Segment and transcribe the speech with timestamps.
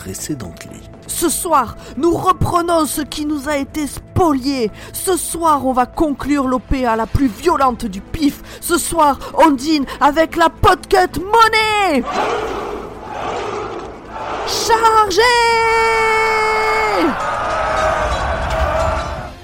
[0.00, 0.80] précédently.
[1.06, 4.70] Ce soir, nous reprenons ce qui nous a été spolié.
[4.94, 8.40] Ce soir, on va conclure l'OPA la plus violente du pif.
[8.62, 12.02] Ce soir, on dîne avec la Podcut Money
[14.46, 15.20] Chargé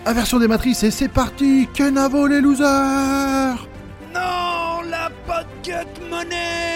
[0.07, 3.67] Inversion des matrices et c'est parti Kenavo les losers?
[4.15, 6.76] Non, la Podcut Money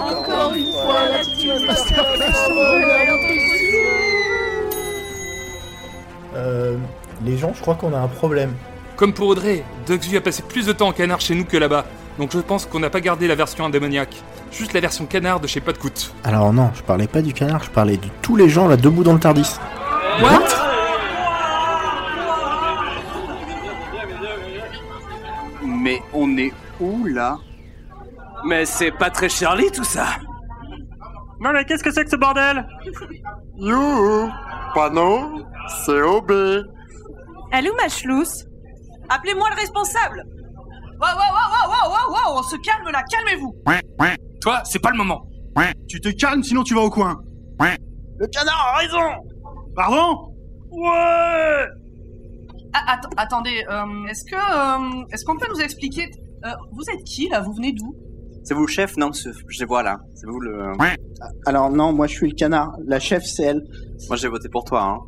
[0.00, 1.22] Encore une fois, la
[6.36, 6.76] Euh,
[7.24, 8.52] les gens, je crois qu'on a un problème.
[8.96, 11.84] Comme pour Audrey, Duxview a passé plus de temps en canard chez nous que là-bas.
[12.18, 14.16] Donc je pense qu'on n'a pas gardé la version indémoniaque.
[14.52, 16.14] Juste la version canard de chez Podcoot.
[16.24, 19.02] Alors non, je parlais pas du canard, je parlais de tous les gens là debout
[19.04, 19.56] dans le Tardis.
[20.22, 20.44] What?
[25.62, 27.38] Mais on est où là?
[28.44, 30.06] Mais c'est pas très Charlie tout ça.
[31.40, 32.66] Non mais qu'est-ce que c'est que ce bordel?
[33.56, 34.30] Youhou
[34.74, 35.42] Pano,
[35.84, 36.30] c'est OB.
[37.52, 38.44] Elle est où ma chlousse?
[39.08, 40.22] Appelez-moi le responsable.
[41.00, 43.54] Wow, wow, wow, wow, wow, wow, wow, on se calme là, calmez-vous.
[44.40, 45.22] Toi, c'est pas le moment.
[45.88, 47.16] Tu te calmes sinon tu vas au coin.
[48.18, 49.22] Le canard a raison.
[49.74, 50.34] Pardon?
[50.70, 51.66] Ouais!
[52.72, 54.34] Ah, att- Attendez, euh, est-ce que...
[54.36, 56.08] euh, est-ce qu'on peut nous expliquer...
[56.46, 57.40] euh, vous êtes qui là?
[57.40, 57.94] Vous venez d'où?
[58.48, 58.96] C'est vous le chef?
[58.96, 59.96] Non, je les vois là.
[60.14, 60.72] C'est vous le...
[61.46, 62.70] Alors non, moi je suis le canard.
[62.86, 63.60] La chef c'est elle.
[64.06, 64.98] Moi j'ai voté pour toi, hein.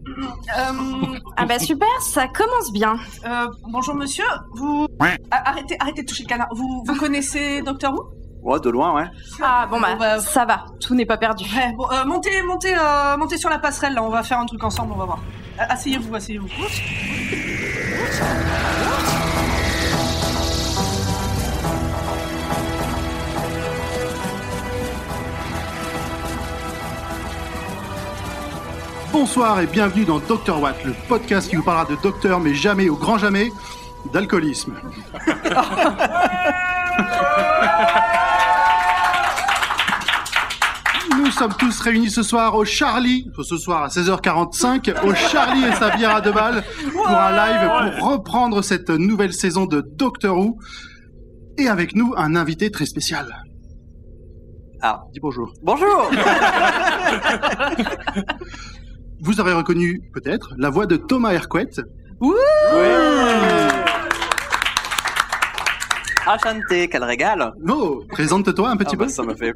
[0.59, 2.97] Euh, Ah bah super, ça commence bien.
[3.25, 4.25] euh, bonjour monsieur,
[4.57, 4.89] vous...
[5.31, 6.49] Arrêtez, arrêtez de toucher le canard.
[6.53, 8.11] Vous, vous connaissez Doctor Who?
[8.43, 9.07] Ouais, de loin, ouais.
[9.41, 11.45] Ah bon bah, Bon, bah, ça va, tout n'est pas perdu.
[11.45, 14.47] Ouais, bon, euh, montez, montez, euh, montez sur la passerelle là, on va faire un
[14.47, 15.23] truc ensemble, on va voir.
[15.59, 16.49] Asseyez-vous, asseyez-vous.
[29.21, 32.89] Bonsoir et bienvenue dans Dr Watt, le podcast qui vous parlera de docteur mais jamais
[32.89, 33.51] au grand jamais
[34.13, 34.75] d'alcoolisme.
[41.17, 45.73] Nous sommes tous réunis ce soir au Charlie, ce soir à 16h45, au Charlie et
[45.73, 46.63] sa bière à deux balles
[46.93, 50.59] pour un live pour reprendre cette nouvelle saison de Doctor Who.
[51.59, 53.43] Et avec nous, un invité très spécial.
[54.81, 55.01] Ah.
[55.13, 55.53] Dis bonjour.
[55.65, 56.09] Bonjour
[59.21, 61.69] Vous aurez reconnu, peut-être, la voix de Thomas Hercouet.
[62.21, 62.35] Oui
[66.27, 69.05] Enchanté, quel régal Oh, présente-toi un petit Ah peu.
[69.05, 69.55] bah, ça m'a fait.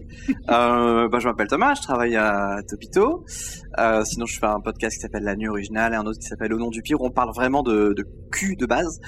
[0.49, 3.25] Euh, bah, je m'appelle Thomas, je travaille à Topito.
[3.79, 6.27] Euh, sinon, je fais un podcast qui s'appelle La Nuit Originale et un autre qui
[6.27, 6.99] s'appelle Au Nom du Pire.
[7.03, 9.01] où On parle vraiment de, de cul de base.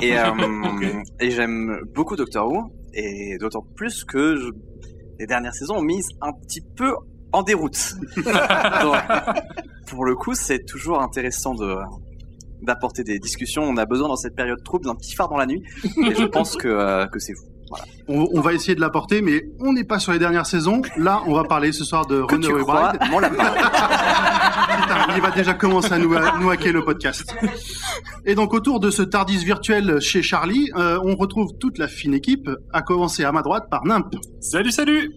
[0.00, 0.24] Et, euh,
[1.20, 2.72] et j'aime beaucoup Doctor Who.
[2.94, 4.48] Et d'autant plus que je-
[5.18, 6.94] les dernières saisons ont mis un petit peu
[7.32, 7.94] en déroute.
[8.16, 8.96] Donc,
[9.86, 11.76] pour le coup, c'est toujours intéressant de
[12.62, 13.62] d'apporter des discussions.
[13.62, 15.62] On a besoin dans cette période trouble d'un petit phare dans la nuit.
[15.84, 17.46] Et je pense que, euh, que c'est vous.
[17.70, 17.84] Voilà.
[18.08, 20.82] On, on va essayer de l'apporter, mais on n'est pas sur les dernières saisons.
[20.96, 23.30] Là, on va parler ce soir de Runaway crois, Bride.
[23.30, 27.34] Putain, il va déjà commencer à nous, à nous hacker le podcast.
[28.26, 32.14] Et donc, autour de ce Tardis virtuel chez Charlie, euh, on retrouve toute la fine
[32.14, 35.12] équipe, à commencer à ma droite par Nimp, Salut, salut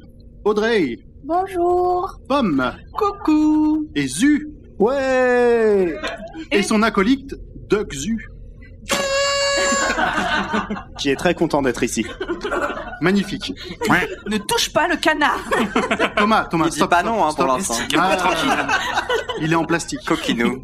[0.46, 2.19] Audrey, Bonjour.
[2.28, 5.95] Pomme Coucou et Zu, Ouais
[6.51, 7.35] et son acolyte,
[7.69, 8.17] Duck Zu.
[10.97, 12.06] Qui est très content d'être ici.
[13.00, 13.53] Magnifique.
[14.28, 15.39] Ne touche pas le canard
[16.17, 17.45] Thomas, Thomas, Il dit pas stop, non, hein, stop.
[17.45, 17.75] pour l'instant.
[17.97, 18.17] Ah,
[19.41, 20.00] il est en plastique.
[20.05, 20.61] Coquinou.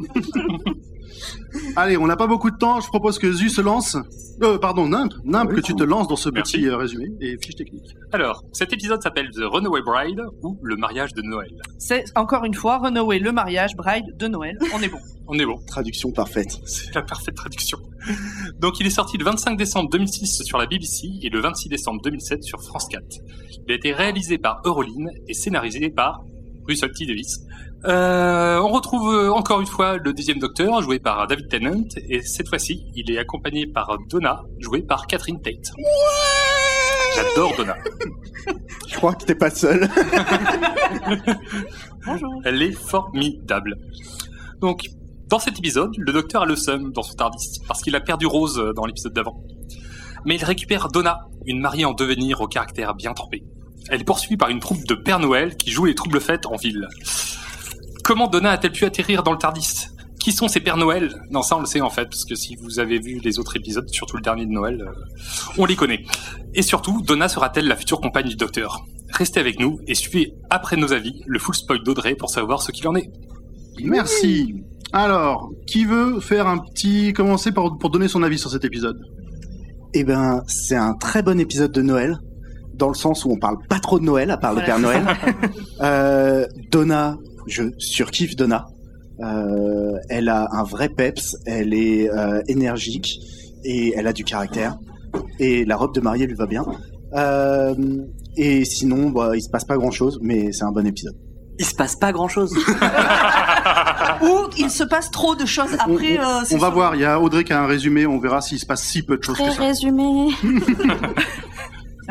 [1.76, 2.80] Allez, on n'a pas beaucoup de temps.
[2.80, 3.96] Je propose que Zu se lance.
[4.42, 6.58] Euh, pardon, Nimp, Nimp, que tu te lances dans ce Merci.
[6.58, 7.94] petit euh, résumé et fiche technique.
[8.12, 11.50] Alors, cet épisode s'appelle The Runaway Bride ou Le mariage de Noël.
[11.78, 14.58] C'est encore une fois Runaway, le mariage, Bride de Noël.
[14.74, 14.98] On est bon.
[15.32, 15.58] On est bon.
[15.64, 16.58] Traduction parfaite.
[16.64, 17.78] C'est la parfaite traduction.
[18.58, 22.00] Donc il est sorti le 25 décembre 2006 sur la BBC et le 26 décembre
[22.02, 23.04] 2007 sur France 4.
[23.68, 26.24] Il a été réalisé par Euroline et scénarisé par
[26.66, 27.06] Russell T.
[27.06, 27.44] Davis.
[27.86, 32.20] Euh, on retrouve euh, encore une fois le deuxième docteur, joué par David Tennant, et
[32.22, 35.72] cette fois-ci, il est accompagné par Donna, jouée par Catherine Tate.
[37.16, 37.76] J'adore Donna.
[38.86, 39.88] Je crois que t'es pas seul.
[42.06, 42.42] Bonjour.
[42.44, 43.76] Elle est formidable.
[44.60, 44.88] Donc,
[45.28, 48.26] dans cet épisode, le docteur a le seum dans son TARDIS, parce qu'il a perdu
[48.26, 49.42] Rose dans l'épisode d'avant.
[50.26, 53.42] Mais il récupère Donna, une mariée en devenir au caractère bien trempé.
[53.88, 56.56] Elle est poursuivie par une troupe de Père Noël qui joue les troubles fêtes en
[56.56, 56.86] ville.
[58.04, 59.88] Comment Donna a-t-elle pu atterrir dans le TARDIS?
[60.20, 61.22] Qui sont ces Pères Noël?
[61.30, 63.56] Non, ça on le sait en fait, parce que si vous avez vu les autres
[63.56, 64.92] épisodes, surtout le dernier de Noël, euh,
[65.56, 66.04] on les connaît.
[66.54, 68.84] Et surtout, Donna sera-t-elle la future compagne du docteur?
[69.12, 72.70] Restez avec nous et suivez après nos avis le full spoil d'Audrey pour savoir ce
[72.70, 73.10] qu'il en est.
[73.82, 74.54] Merci.
[74.92, 79.00] Alors, qui veut faire un petit commencer pour, pour donner son avis sur cet épisode?
[79.94, 82.18] Eh ben, c'est un très bon épisode de Noël,
[82.74, 84.60] dans le sens où on parle pas trop de Noël, à part le.
[84.62, 85.04] Père Noël.
[85.80, 87.16] euh, Donna,
[87.50, 88.66] je surkiffe Donna.
[89.22, 93.18] Euh, elle a un vrai peps, elle est euh, énergique
[93.64, 94.78] et elle a du caractère.
[95.38, 96.64] Et la robe de mariée lui va bien.
[97.14, 97.74] Euh,
[98.36, 101.16] et sinon, bah, il se passe pas grand chose, mais c'est un bon épisode.
[101.58, 102.52] Il se passe pas grand chose.
[104.22, 106.18] Ou il se passe trop de choses après.
[106.18, 108.58] on, euh, va voir, il y a Audrey qui a un résumé, on verra s'il
[108.58, 109.62] se passe si peu de choses que Très ça.
[109.62, 110.28] résumé.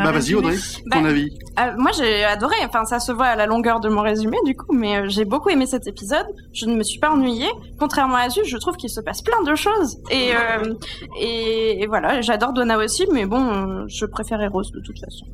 [0.04, 0.56] Bah vas-y Audrey,
[0.92, 1.30] ton Bah, avis.
[1.60, 2.56] Euh, moi, j'ai adoré.
[2.66, 5.26] Enfin, ça se voit à la longueur de mon résumé, du coup, mais euh, j'ai
[5.26, 6.26] beaucoup aimé cet épisode.
[6.54, 7.50] Je ne me suis pas ennuyée.
[7.80, 9.98] Contrairement à Asus, je trouve qu'il se passe plein de choses.
[10.12, 10.74] Et, euh,
[11.20, 15.26] et, et voilà, j'adore Donna aussi, mais bon, je préférais Rose de toute façon.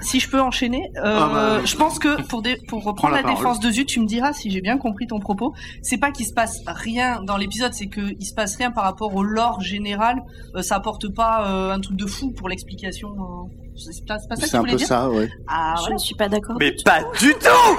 [0.00, 3.14] Si je peux enchaîner, euh, Ah bah, je pense que pour, dé- pour Prends reprendre
[3.14, 5.54] la défense de Zut, tu me diras si j'ai bien compris ton propos.
[5.82, 9.14] C'est pas qu'il se passe rien dans l'épisode, c'est qu'il se passe rien par rapport
[9.14, 10.22] au lore général.
[10.54, 13.08] Euh, ça apporte pas euh, un truc de fou pour l'explication.
[13.10, 13.48] euh.
[13.76, 15.28] C'est pas, c'est pas ça que C'est tu un peu ça, ouais.
[15.48, 15.94] Ah, je voilà.
[15.94, 16.56] ne suis pas d'accord.
[16.58, 17.76] Mais pas du tout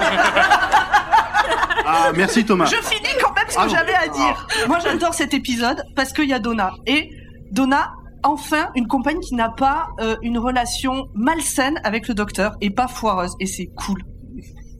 [1.90, 2.66] Ah merci Thomas.
[2.66, 4.46] Je finis quand même ce que Ah j'avais à dire.
[4.68, 6.72] Moi, j'adore cet épisode parce qu'il y a Donna.
[6.86, 7.10] Et
[7.50, 12.70] Donna, enfin, une compagne qui n'a pas euh, une relation malsaine avec le docteur et
[12.70, 13.34] pas foireuse.
[13.40, 14.02] Et c'est cool.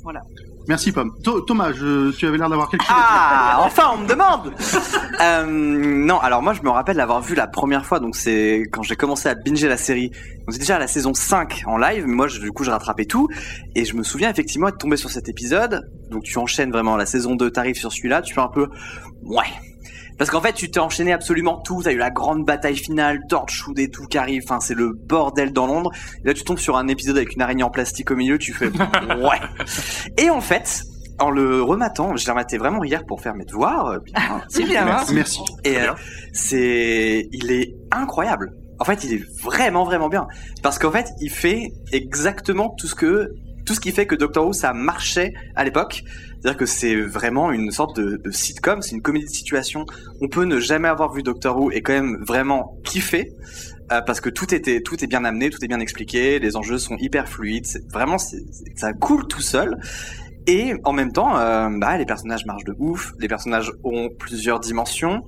[0.02, 0.20] Voilà.
[0.68, 1.12] Merci Pomme.
[1.24, 2.90] Tho- Thomas, je- tu avais l'air d'avoir quelque chose.
[2.92, 3.06] à dire.
[3.10, 4.52] Ah, enfin, on me demande.
[5.20, 7.98] Euh, non, alors moi, je me rappelle l'avoir vu la première fois.
[7.98, 10.10] Donc c'est quand j'ai commencé à binger la série.
[10.10, 12.04] Donc c'est déjà à la saison 5 en live.
[12.06, 13.26] Mais moi, je- du coup, je rattrapais tout.
[13.74, 15.90] Et je me souviens effectivement être tombé sur cet épisode.
[16.12, 18.68] Donc tu enchaînes vraiment la saison 2, t'arrives sur celui-là, tu fais un peu,
[19.24, 19.46] ouais.
[20.18, 21.80] Parce qu'en fait, tu t'es enchaîné absolument tout.
[21.82, 24.42] T'as eu la grande bataille finale, Torchwood et tout qui arrive.
[24.44, 25.90] Enfin, c'est le bordel dans Londres.
[26.24, 28.38] Et là, tu tombes sur un épisode avec une araignée en plastique au milieu.
[28.38, 29.40] Tu fais, ouais.
[30.16, 30.82] Et en fait,
[31.20, 33.86] en le rematant, je l'ai rematé vraiment hier pour faire mes devoirs.
[33.86, 35.40] euh, bien, C'est bien, hein Merci.
[35.64, 35.92] Et euh,
[36.32, 38.52] c'est, il est incroyable.
[38.80, 40.26] En fait, il est vraiment vraiment bien
[40.62, 43.30] parce qu'en fait, il fait exactement tout ce que
[43.68, 46.02] tout ce qui fait que Doctor Who ça marchait à l'époque.
[46.40, 49.84] C'est-à-dire que c'est vraiment une sorte de, sitcom, c'est une comédie de situation.
[50.22, 53.34] On peut ne jamais avoir vu Doctor Who et quand même vraiment kiffer
[53.92, 56.78] euh, parce que tout était tout est bien amené, tout est bien expliqué, les enjeux
[56.78, 57.66] sont hyper fluides.
[57.92, 59.76] Vraiment ça coule tout seul.
[60.50, 64.60] Et en même temps, euh, bah, les personnages marchent de ouf, les personnages ont plusieurs
[64.60, 65.22] dimensions,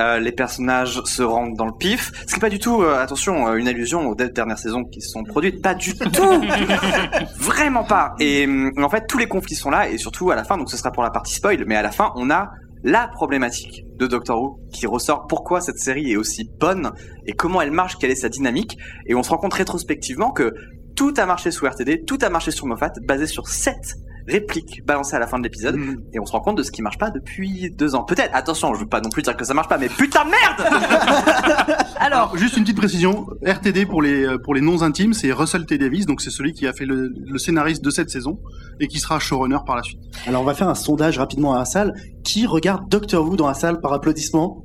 [0.00, 2.98] euh, les personnages se rendent dans le pif, ce qui n'est pas du tout, euh,
[3.00, 6.42] attention, une allusion aux dernières saisons qui se sont produites, pas du tout,
[7.38, 8.16] vraiment pas.
[8.18, 10.76] Et en fait, tous les conflits sont là, et surtout à la fin, donc ce
[10.76, 12.50] sera pour la partie spoil, mais à la fin, on a
[12.82, 16.90] la problématique de Doctor Who qui ressort pourquoi cette série est aussi bonne
[17.26, 20.52] et comment elle marche, quelle est sa dynamique, et on se rend compte rétrospectivement que
[20.96, 23.94] tout a marché sous RTD, tout a marché sur Moffat, basé sur sept
[24.26, 25.96] répliques balancées à la fin de l'épisode, Mm.
[26.14, 28.04] et on se rend compte de ce qui marche pas depuis deux ans.
[28.04, 30.30] Peut-être, attention, je veux pas non plus dire que ça marche pas, mais putain de
[30.30, 35.32] merde Alors, juste une petite précision, RTD pour les euh, pour les noms intimes, c'est
[35.32, 38.40] Russell T Davis, donc c'est celui qui a fait le, le scénariste de cette saison
[38.80, 40.00] et qui sera showrunner par la suite.
[40.26, 41.94] Alors on va faire un sondage rapidement à la salle.
[42.24, 44.64] Qui regarde Doctor Who dans la salle par applaudissement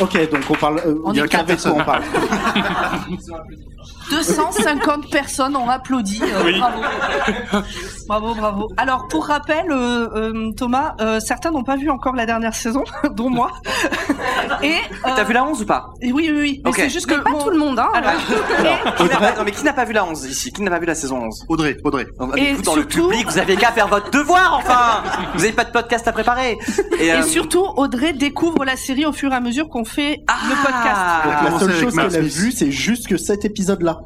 [0.00, 0.78] Ok, donc on parle.
[0.86, 1.72] euh, On il y a est quatre quatre personnes.
[1.80, 2.02] On parle.
[4.10, 6.20] 250 personnes ont applaudi.
[6.22, 6.58] euh, Oui.
[6.58, 6.82] Bravo.
[8.08, 8.68] bravo, bravo.
[8.76, 12.84] Alors, pour rappel, euh, euh, Thomas, euh, certains n'ont pas vu encore la dernière saison,
[13.12, 13.50] dont moi.
[14.62, 15.90] Et euh, T'as vu la 11 ou pas?
[16.02, 16.60] Oui, oui, oui.
[16.64, 16.76] Mais Ok.
[16.76, 17.88] c'est juste que Mais pas mon- tout le monde, hein.
[17.94, 18.12] Alors,
[18.96, 20.52] Qui n'a pas- Non mais qui n'a pas vu la 11 ici?
[20.52, 22.06] Qui n'a pas vu la saison 11 Audrey, Audrey.
[22.36, 25.02] Et vous, dans le surtout- public, vous avez qu'à faire votre devoir, enfin
[25.34, 26.58] Vous n'avez pas de podcast à préparer
[27.00, 30.54] Et, et surtout, Audrey découvre la série au fur et à mesure qu'on fait le
[30.64, 30.96] podcast.
[30.96, 33.98] Ah, Donc, la seule chose qu'elle a vue, c'est juste que cet épisode-là.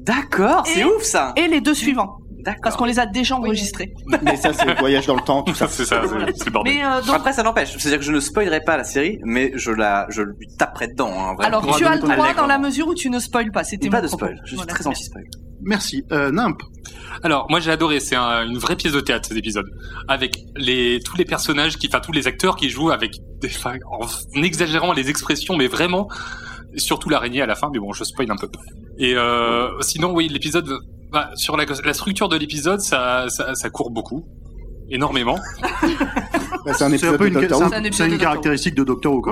[0.00, 2.76] D'accord, c'est Et- ouf ça Et les deux suivants, parce D'accord.
[2.78, 3.92] qu'on les a déjà enregistrés.
[4.22, 5.68] Mais ça, c'est le voyage dans le temps, tout ça.
[5.68, 6.72] c'est ça, c'est- c'est le bordel.
[6.74, 7.76] Mais euh, donc, Après, ça n'empêche.
[7.76, 11.10] C'est-à-dire que je ne spoilerai pas la série, mais je la, je lui taperai dedans.
[11.12, 13.64] Hein, alors tu as le droit dans la mesure où tu ne spoiles pas.
[13.64, 14.38] C'était pas de spoil.
[14.44, 14.72] Je suis Voilà.
[14.72, 15.24] très anti-spoil.
[15.62, 16.04] Merci.
[16.12, 16.62] Euh, Nimp.
[17.22, 19.66] Alors, moi j'ai adoré, c'est un- une vraie pièce de théâtre cet épisode.
[20.06, 23.74] Avec les, tous les personnages, qui, enfin tous les acteurs qui jouent avec des, enfin,
[23.90, 26.08] en, exagérant les expressions, mais vraiment,
[26.76, 28.48] surtout l'araignée à la fin, mais bon, je spoil un peu.
[28.98, 30.68] Et euh, sinon, oui, l'épisode,
[31.12, 34.24] bah, sur la, la structure de l'épisode, ça, ça, ça court beaucoup.
[34.90, 35.36] Énormément.
[36.64, 38.18] Bah, c'est un un épisode peu de une, Doctor c'est une de Doctor Who.
[38.18, 39.22] caractéristique de Doctor Who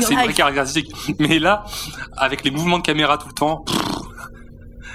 [0.00, 0.92] C'est une vraie caractéristique.
[1.18, 1.64] Mais là,
[2.16, 3.64] avec les mouvements de caméra tout le temps,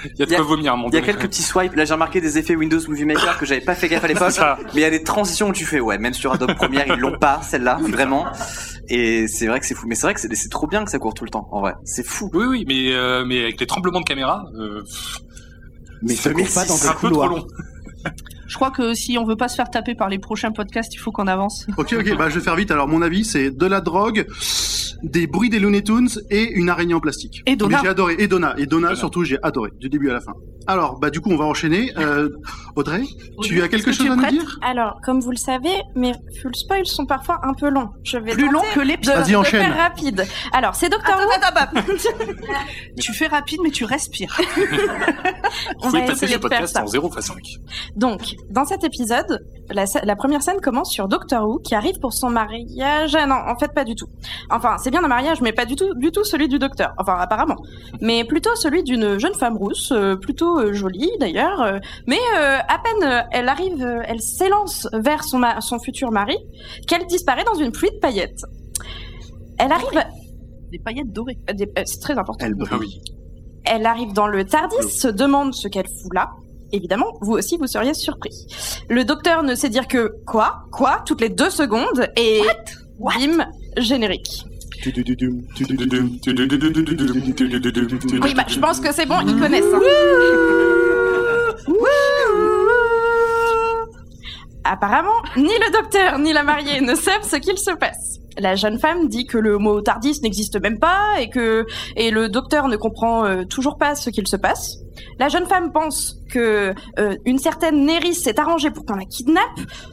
[0.04, 1.74] il y a de quoi vomir moment Il y a quelques petits swipes.
[1.74, 4.34] Là, j'ai remarqué des effets Windows Movie Maker que j'avais pas fait gaffe à l'époque.
[4.74, 7.00] Mais il y a des transitions où tu fais, ouais, même sur Adobe Premiere, ils
[7.00, 8.26] l'ont pas, celle-là, vraiment.
[8.88, 9.86] Et c'est vrai que c'est fou.
[9.86, 11.74] Mais c'est vrai que c'est trop bien que ça court tout le temps, en vrai.
[11.84, 12.30] C'est fou.
[12.34, 14.82] Oui, oui, mais, euh, mais avec les tremblements de caméra, euh,
[16.02, 17.46] Mais ça court pas dans un peu trop long.
[18.52, 20.98] Je crois que si on veut pas se faire taper par les prochains podcasts, il
[20.98, 21.66] faut qu'on avance.
[21.78, 22.70] Ok, ok, bah je vais faire vite.
[22.70, 24.26] Alors mon avis, c'est de la drogue,
[25.02, 27.42] des bruits des Looney Tunes et une araignée en plastique.
[27.46, 27.80] Et Donna.
[27.82, 28.16] J'ai adoré.
[28.18, 28.54] Et Donna.
[28.58, 28.94] Et Donna, Donna.
[28.94, 30.34] surtout, j'ai adoré du début à la fin.
[30.66, 31.92] Alors, bah du coup, on va enchaîner.
[31.96, 32.28] Euh,
[32.76, 33.02] Audrey,
[33.42, 34.58] tu as quelque chose à nous dire?
[34.62, 37.88] Alors, comme vous le savez, mes full spoils sont parfois un peu longs.
[38.04, 39.16] Je vais Plus long que de, l'épisode.
[39.16, 39.62] Vas-y, enchaîne.
[39.62, 40.24] faire rapide.
[40.52, 41.80] Alors, c'est attends.
[43.00, 44.40] tu fais rapide, mais tu respires.
[45.82, 46.84] On va essayer de faire podcast ça.
[46.84, 47.34] en zéro façon.
[47.34, 47.58] mec.
[47.96, 52.28] Donc, dans cet épisode, la, première scène commence sur Doctor Who qui arrive pour son
[52.30, 53.14] mariage.
[53.18, 54.06] Ah non, en fait, pas du tout.
[54.50, 56.92] Enfin, c'est bien un mariage, mais pas du tout, du tout celui du docteur.
[56.98, 57.56] Enfin, apparemment.
[58.00, 61.62] Mais plutôt celui d'une jeune femme rousse, euh, plutôt euh, jolie d'ailleurs.
[61.62, 65.78] euh, mais euh, à peine euh, elle arrive, euh, elle s'élance vers son, ma- son
[65.78, 66.36] futur mari,
[66.86, 68.42] qu'elle disparaît dans une pluie de paillettes.
[69.58, 70.04] Elle arrive.
[70.70, 71.38] Des paillettes dorées.
[71.50, 72.46] euh, euh, C'est très important.
[72.46, 73.00] Elle Ah brille.
[73.04, 73.12] oui.
[73.64, 76.30] Elle arrive dans le Tardis, se demande ce qu'elle fout là.
[76.72, 78.46] Évidemment, vous aussi, vous seriez surpris.
[78.88, 82.40] Le docteur ne sait dire que quoi, quoi, toutes les deux secondes, et
[82.98, 84.44] bim, générique.
[88.22, 89.64] Oui, bah, je pense que c'est bon, ils connaissent.
[89.74, 89.80] hein.
[94.64, 98.18] Apparemment, ni le docteur ni la mariée ne savent ce qu'il se passe.
[98.38, 101.64] La jeune femme dit que le mot tardis n'existe même pas et que
[101.96, 104.78] et le docteur ne comprend euh, toujours pas ce qu'il se passe.
[105.18, 109.42] La jeune femme pense que euh, une certaine Néris s'est arrangée pour qu'on la kidnappe,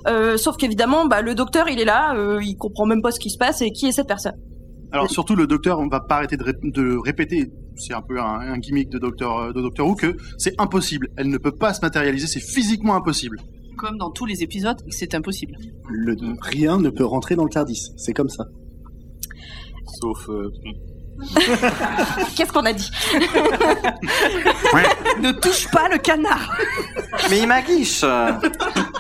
[0.08, 3.30] euh, sauf qu'évidemment, bah, le docteur il est là, il comprend même pas ce qui
[3.30, 4.36] se passe et qui est cette personne.
[4.92, 7.52] Alors surtout, le docteur, on va pas arrêter de, ré- de répéter.
[7.76, 11.08] C'est un peu un, un gimmick de docteur de Doctor Who que c'est impossible.
[11.16, 12.28] Elle ne peut pas se matérialiser.
[12.28, 13.38] C'est physiquement impossible.
[13.80, 15.56] Comme dans tous les épisodes, c'est impossible.
[15.88, 17.92] Le, rien ne peut rentrer dans le Tardis.
[17.98, 18.46] C'est comme ça.
[20.00, 20.30] Sauf.
[20.30, 20.52] euh,
[22.36, 22.90] Qu'est-ce qu'on a dit
[25.22, 26.58] ne touche pas le canard.
[27.30, 28.04] Mais il m'aguiche.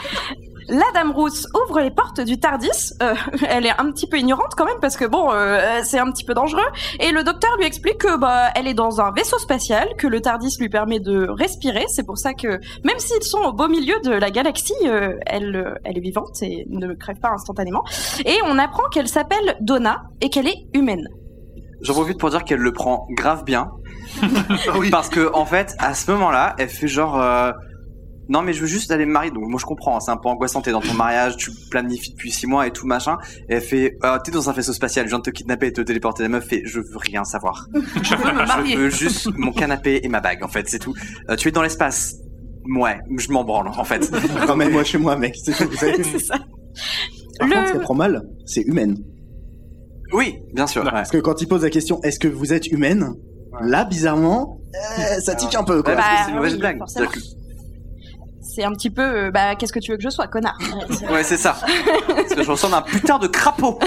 [0.69, 2.93] La dame rousse ouvre les portes du Tardis.
[3.01, 3.15] Euh,
[3.49, 6.23] elle est un petit peu ignorante quand même parce que bon, euh, c'est un petit
[6.23, 6.61] peu dangereux.
[6.99, 10.21] Et le docteur lui explique que bah elle est dans un vaisseau spatial, que le
[10.21, 11.85] Tardis lui permet de respirer.
[11.87, 12.47] C'est pour ça que
[12.83, 16.41] même s'ils sont au beau milieu de la galaxie, euh, elle, euh, elle est vivante
[16.43, 17.83] et ne crève pas instantanément.
[18.25, 21.07] Et on apprend qu'elle s'appelle Donna et qu'elle est humaine.
[21.81, 23.71] J'en profite pour dire qu'elle le prend grave bien.
[24.21, 24.89] Ah oui.
[24.89, 27.51] Parce que, en fait, à ce moment-là, elle fait genre, euh,
[28.29, 29.31] non, mais je veux juste aller me marier.
[29.31, 30.61] Donc, moi, je comprends, hein, c'est un peu angoissant.
[30.61, 33.17] T'es dans ton mariage, tu planifies depuis six mois et tout, machin.
[33.49, 35.73] Et elle fait, euh, t'es dans un vaisseau spatial, je viens de te kidnapper et
[35.73, 36.23] te téléporter.
[36.23, 37.65] La meuf fait, je veux rien savoir.
[37.73, 38.75] Je veux me Je marier.
[38.75, 40.93] veux juste mon canapé et ma bague, en fait, c'est tout.
[41.29, 42.15] Euh, tu es dans l'espace.
[42.77, 44.09] Ouais, je m'en branle, en fait.
[44.47, 45.35] Ramène-moi chez moi, mec.
[45.43, 45.67] C'est tout.
[45.69, 46.03] Vous savez.
[46.03, 46.35] c'est ça.
[47.39, 48.95] Par Le- contre, ce qu'elle prend mal, c'est humaine.
[50.13, 50.83] Oui, bien sûr.
[50.83, 50.91] ouais.
[50.91, 53.13] Parce que quand il pose la question, est-ce que vous êtes humaine?
[53.61, 55.93] Là, bizarrement, euh, ça tique un peu, quoi.
[55.93, 56.79] Ouais, parce que Bah, c'est une mauvaise oui, blague.
[58.53, 60.57] C'est un petit peu, euh, bah qu'est-ce que tu veux que je sois, connard.
[61.11, 61.55] Ouais, c'est ça.
[62.07, 63.79] Parce que je ressemble à un putain de crapaud.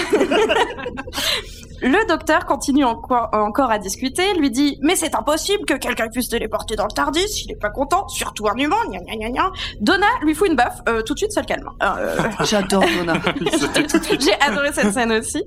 [1.82, 6.28] Le docteur continue encore, encore à discuter, lui dit Mais c'est impossible que quelqu'un puisse
[6.28, 9.50] téléporter dans le Tardis, il est pas content, surtout un humain, gna gna gna gna.
[9.80, 11.68] Donna lui fout une baffe, euh, tout de suite ça le calme.
[11.82, 13.14] Euh, J'adore Donna.
[14.20, 15.42] J'ai adoré cette scène aussi.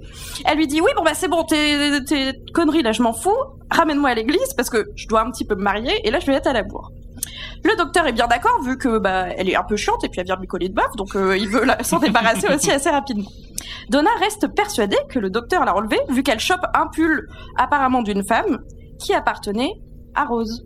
[0.45, 3.31] Elle lui dit Oui, bon bah c'est bon, tes, tes conneries là, je m'en fous,
[3.71, 6.25] ramène-moi à l'église parce que je dois un petit peu me marier et là je
[6.25, 6.91] vais être à la bourre.
[7.63, 10.19] Le docteur est bien d'accord vu que bah elle est un peu chiante et puis
[10.19, 12.89] elle vient de lui coller de baffe, donc euh, il veut s'en débarrasser aussi assez
[12.89, 13.29] rapidement.
[13.89, 17.27] Donna reste persuadée que le docteur l'a relevé vu qu'elle chope un pull
[17.57, 18.59] apparemment d'une femme
[18.99, 19.73] qui appartenait
[20.13, 20.63] à Rose.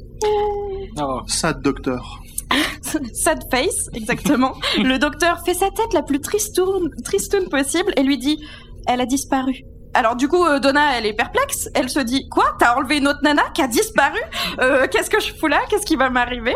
[1.01, 1.22] Oh.
[1.28, 2.20] Sad docteur.
[3.13, 4.54] Sad face, exactement.
[4.78, 8.44] le docteur fait sa tête la plus tristoune, tristoune possible et lui dit
[8.88, 9.63] Elle a disparu.
[9.93, 11.69] Alors du coup, euh, Donna, elle est perplexe.
[11.74, 12.46] Elle se dit Quoi?
[12.60, 14.19] T'as enlevé une autre nana qui a disparu?
[14.60, 15.60] Euh, Qu'est-ce que je fous là?
[15.69, 16.55] Qu'est-ce qui va m'arriver?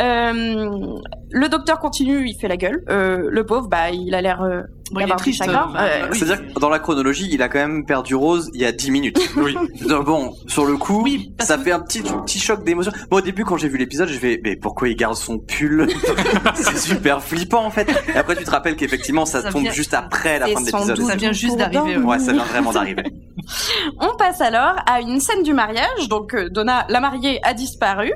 [0.00, 0.96] Euh,
[1.30, 2.82] Le docteur continue, il fait la gueule.
[2.88, 4.42] Le pauvre, bah, il a l'air
[4.90, 5.38] Bon, il est triste.
[5.42, 5.72] chagrin.
[5.78, 6.18] euh, oui.
[6.18, 8.90] C'est-à-dire que dans la chronologie, il a quand même perdu Rose il y a 10
[8.90, 9.18] minutes.
[9.36, 9.56] Oui.
[9.88, 12.92] Donc bon, sur le coup, Oui, ça que- fait un petit, petit choc d'émotion.
[13.10, 15.88] Moi, au début, quand j'ai vu l'épisode, je fais, mais pourquoi il garde son pull
[16.54, 17.88] C'est super flippant, en fait.
[18.14, 20.66] Et après, tu te rappelles qu'effectivement, ça, Ça tombe vient- juste après la fin de
[20.66, 21.00] l'épisode.
[21.02, 21.96] Ça vient juste d'arriver.
[21.98, 23.04] Ouais, ça vient vraiment d'arriver.
[24.00, 26.08] On passe alors à une scène du mariage.
[26.08, 28.12] Donc euh, Donna, la mariée, a disparu.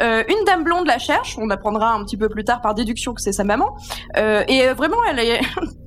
[0.00, 1.36] Euh, une dame blonde la cherche.
[1.38, 3.76] On apprendra un petit peu plus tard par déduction que c'est sa maman.
[4.16, 5.40] Euh, et vraiment, elle est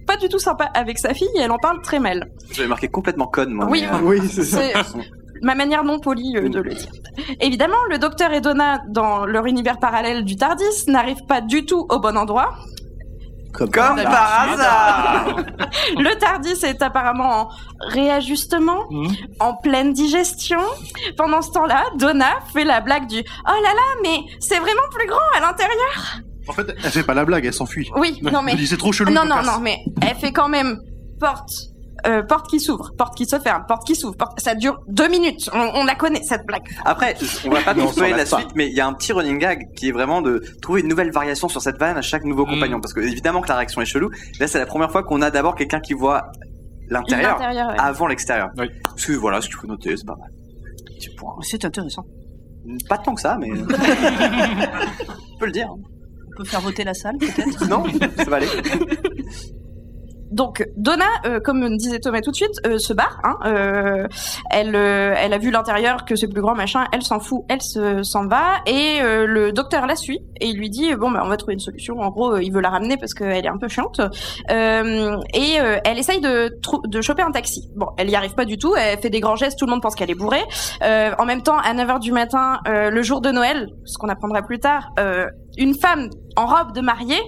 [0.06, 2.30] pas du tout sympa avec sa fille et elle en parle très mal.
[2.52, 3.68] J'avais marqué complètement conne, moi.
[3.70, 4.60] Oui, mais, euh, Oui, c'est ça.
[4.84, 6.90] C'est ma manière non polie euh, de le dire.
[7.40, 11.86] Évidemment, le docteur et Donna, dans leur univers parallèle du Tardis, n'arrivent pas du tout
[11.90, 12.56] au bon endroit.
[13.54, 15.36] Comme, Comme par hasard
[15.98, 17.50] Le Tardis est apparemment en
[17.88, 18.88] réajustement,
[19.40, 20.60] en pleine digestion.
[21.18, 25.08] Pendant ce temps-là, Donna fait la blague du Oh là là, mais c'est vraiment plus
[25.08, 26.22] grand à l'intérieur.
[26.48, 27.90] En fait, elle fait pas la blague, elle s'enfuit.
[27.96, 29.12] Oui, non mais c'est trop chelou.
[29.12, 29.46] non je non casse.
[29.48, 30.78] non, mais elle fait quand même
[31.20, 31.50] porte.
[32.06, 34.40] euh, porte qui s'ouvre, porte qui se ferme, porte qui s'ouvre, porte...
[34.40, 35.50] ça dure deux minutes.
[35.54, 36.62] On, on la connaît cette blague.
[36.86, 38.38] Après, on va pas Mais on nous spoiler s'en la pas.
[38.38, 40.88] suite, mais il y a un petit running gag qui est vraiment de trouver une
[40.88, 42.80] nouvelle variation sur cette vanne à chaque nouveau compagnon.
[42.80, 44.10] Parce que évidemment que la réaction est chelou.
[44.40, 46.32] Là, c'est la première fois qu'on a d'abord quelqu'un qui voit
[46.90, 47.76] l'intérieur ouais.
[47.80, 48.50] avant l'extérieur.
[48.56, 50.30] Parce que voilà, ce qu'il faut noter, c'est pas mal.
[51.42, 52.06] C'est intéressant.
[52.90, 53.50] Pas tant que ça, mais.
[55.36, 55.68] on peut le dire.
[56.38, 57.84] Peut faire voter la salle, peut-être Non,
[58.18, 58.48] ça va aller.
[60.32, 63.20] Donc Donna, euh, comme disait Thomas tout de suite, euh, se barre.
[63.24, 64.08] Hein, euh,
[64.50, 66.86] elle, euh, elle a vu l'intérieur que c'est plus grand machin.
[66.92, 70.70] Elle s'en fout, elle se s'en va et le docteur la suit et il lui
[70.70, 72.00] dit bon bah on va trouver une solution.
[72.00, 74.02] En gros, il veut la ramener parce qu'elle est un peu chiante
[74.50, 76.52] et elle essaye de
[76.86, 77.70] de choper un taxi.
[77.76, 78.76] Bon, elle y arrive pas du tout.
[78.76, 79.58] Elle fait des grands gestes.
[79.58, 80.44] Tout le monde pense qu'elle est bourrée.
[80.82, 84.60] En même temps, à 9h du matin, le jour de Noël, ce qu'on apprendra plus
[84.60, 84.92] tard,
[85.58, 87.22] une femme en robe de mariée,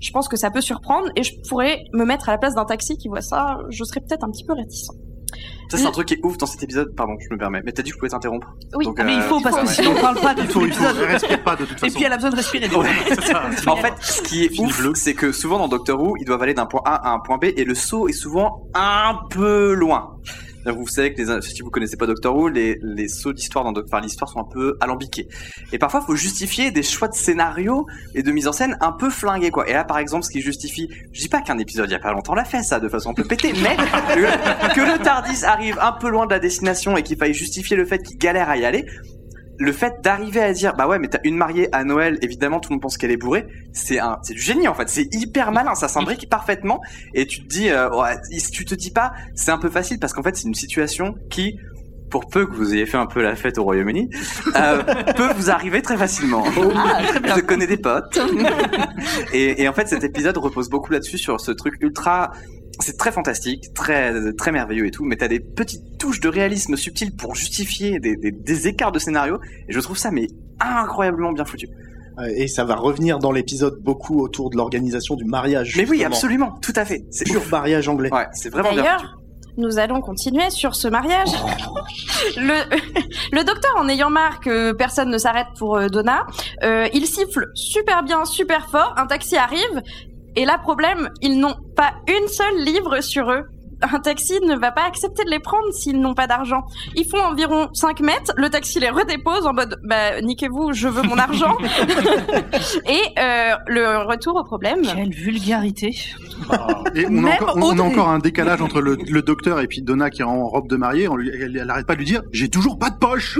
[0.00, 2.64] je pense que ça peut surprendre et je pourrais me mettre à la place d'un
[2.64, 4.90] taxi qui voit ça, je serais peut-être un petit peu réticent.
[5.70, 6.94] Ça, c'est un truc qui est ouf dans cet épisode.
[6.94, 7.60] Pardon, je me permets.
[7.64, 8.46] Mais t'as dit que je pouvais t'interrompre.
[8.76, 10.60] Oui, Donc, Ah, mais il euh, faut parce que sinon on parle pas de tout
[10.64, 10.96] l'épisode.
[10.98, 11.94] Respire pas de toute Et façon.
[11.94, 12.68] puis elle a besoin de respirer.
[12.68, 13.72] Ouais, ça.
[13.72, 16.54] En fait, ce qui est ouf, c'est que souvent dans Doctor Who, ils doivent aller
[16.54, 20.16] d'un point A à un point B et le saut est souvent un peu loin.
[20.66, 24.00] Vous savez que les, si vous connaissez pas Doctor Who, les, sauts d'histoire dans enfin,
[24.00, 25.28] l'histoire sont un peu alambiqués.
[25.72, 28.92] Et parfois, il faut justifier des choix de scénario et de mise en scène un
[28.92, 29.68] peu flingués, quoi.
[29.68, 32.00] Et là, par exemple, ce qui justifie, je dis pas qu'un épisode il y a
[32.00, 33.76] pas longtemps l'a fait ça de façon un peu pétée, mais
[34.74, 37.84] que le Tardis arrive un peu loin de la destination et qu'il faille justifier le
[37.84, 38.86] fait qu'il galère à y aller,
[39.58, 42.70] le fait d'arriver à dire bah ouais mais t'as une mariée à Noël évidemment tout
[42.70, 45.52] le monde pense qu'elle est bourrée c'est un c'est du génie en fait c'est hyper
[45.52, 46.80] malin ça s'imbrique parfaitement
[47.14, 49.98] et tu te dis euh, ouais, si tu te dis pas c'est un peu facile
[49.98, 51.58] parce qu'en fait c'est une situation qui
[52.10, 54.08] pour peu que vous ayez fait un peu la fête au Royaume-Uni,
[54.54, 54.82] euh,
[55.16, 56.44] peut vous arriver très facilement.
[56.44, 58.20] Je connais des potes.
[59.32, 62.30] et, et en fait, cet épisode repose beaucoup là-dessus, sur ce truc ultra
[62.80, 66.76] c'est très fantastique, très très merveilleux et tout, mais t'as des petites touches de réalisme
[66.76, 70.26] subtil pour justifier des, des, des écarts de scénario, et je trouve ça mais
[70.60, 71.68] incroyablement bien foutu.
[72.18, 75.74] Euh, Et ça va revenir dans l'épisode beaucoup autour de l'organisation du mariage.
[75.76, 77.04] Mais oui, absolument, tout à fait.
[77.10, 78.12] C'est Pur mariage anglais.
[78.12, 78.88] Ouais, c'est vraiment bien foutu.
[79.06, 79.18] D'ailleurs,
[79.56, 81.30] nous allons continuer sur ce mariage.
[82.36, 82.54] Le,
[83.32, 86.26] le docteur, en ayant marre que personne ne s'arrête pour euh, Donna,
[86.62, 88.94] euh, il siffle super bien, super fort.
[88.96, 89.82] Un taxi arrive.
[90.36, 93.44] Et là, problème, ils n'ont pas une seule livre sur eux.
[93.82, 96.64] Un taxi ne va pas accepter de les prendre s'ils n'ont pas d'argent.
[96.94, 101.02] Ils font environ 5 mètres, le taxi les redépose en mode bah niquez-vous, je veux
[101.02, 101.56] mon argent.
[102.88, 104.82] Et euh, le retour au problème.
[104.82, 105.94] Quelle vulgarité.
[106.94, 109.82] Et on, a encore, on a encore un décalage entre le, le docteur et puis
[109.82, 111.08] Donna qui est en robe de mariée.
[111.08, 113.38] On lui, elle, elle arrête pas de lui dire J'ai toujours pas de poche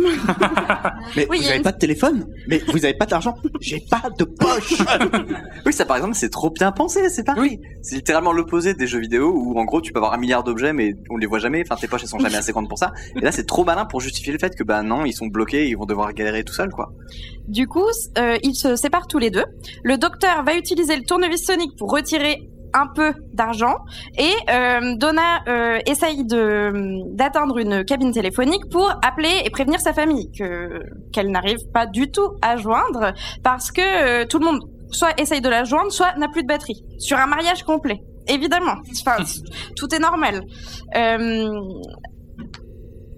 [1.17, 2.27] Mais Oui, vous y a avez une- pas de téléphone?
[2.49, 3.37] Mais vous avez pas d'argent?
[3.61, 4.75] J'ai pas de poche
[5.67, 7.61] Oui, ça par exemple, c'est trop bien pensé, c'est pareil.
[7.83, 10.73] C'est littéralement l'opposé des jeux vidéo où en gros tu peux avoir un milliard d'objets
[10.73, 12.93] mais on les voit jamais, enfin tes poches elles sont jamais assez grandes pour ça.
[13.17, 15.69] Et là c'est trop malin pour justifier le fait que bah non, ils sont bloqués,
[15.69, 16.93] ils vont devoir galérer tout seuls quoi.
[17.47, 19.45] Du coup, euh, ils se séparent tous les deux.
[19.83, 23.77] Le docteur va utiliser le tournevis sonique pour retirer un peu d'argent
[24.19, 29.93] et euh, Donna euh, essaye de d'atteindre une cabine téléphonique pour appeler et prévenir sa
[29.93, 30.81] famille que
[31.13, 35.41] qu'elle n'arrive pas du tout à joindre parce que euh, tout le monde soit essaye
[35.41, 38.03] de la joindre, soit n'a plus de batterie sur un mariage complet.
[38.27, 39.23] Évidemment, enfin,
[39.77, 40.43] tout est normal.
[40.97, 41.59] Euh,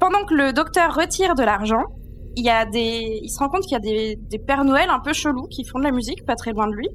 [0.01, 1.85] pendant que le docteur retire de l'argent,
[2.37, 5.47] il il se rend compte qu'il y a des, des Pères Noël un peu chelous
[5.49, 6.89] qui font de la musique pas très loin de lui.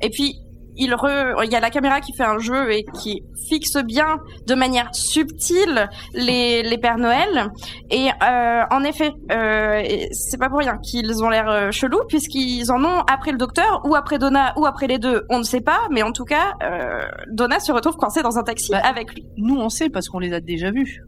[0.00, 0.38] Et puis
[0.76, 4.18] il re, il y a la caméra qui fait un jeu et qui fixe bien
[4.46, 7.50] de manière subtile les, les Pères Noël.
[7.90, 12.70] Et euh, en effet, euh, c'est pas pour rien qu'ils ont l'air euh, chelous puisqu'ils
[12.70, 15.60] en ont après le docteur ou après Donna ou après les deux, on ne sait
[15.60, 15.88] pas.
[15.90, 17.00] Mais en tout cas, euh,
[17.32, 19.24] Donna se retrouve coincée dans un taxi Bah, avec lui.
[19.36, 21.02] Nous, on sait parce qu'on les a déjà vus.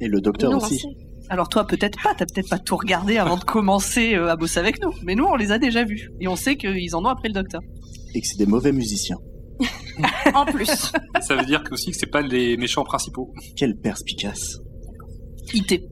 [0.00, 0.86] Et le docteur Nous, aussi.
[1.30, 2.14] Alors toi, peut-être pas.
[2.14, 4.92] T'as peut-être pas tout regardé avant de commencer à bosser avec nous.
[5.04, 6.10] Mais nous, on les a déjà vus.
[6.20, 7.60] Et on sait qu'ils en ont après le docteur.
[8.14, 9.18] Et que c'est des mauvais musiciens.
[10.34, 10.66] En plus.
[11.20, 13.32] Ça veut dire que aussi que c'est pas les méchants principaux.
[13.56, 14.58] Quelle perspicace.
[15.52, 15.82] IT.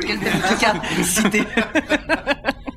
[0.00, 0.20] Quel
[0.58, 1.42] cas cité.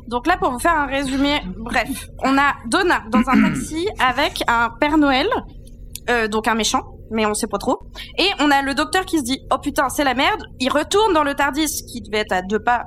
[0.07, 4.41] Donc là, pour vous faire un résumé, bref, on a Donna dans un taxi avec
[4.47, 5.27] un Père Noël,
[6.09, 7.79] euh, donc un méchant, mais on sait pas trop.
[8.17, 10.41] Et on a le docteur qui se dit, oh putain, c'est la merde.
[10.59, 12.85] Il retourne dans le Tardis, qui devait être à deux pas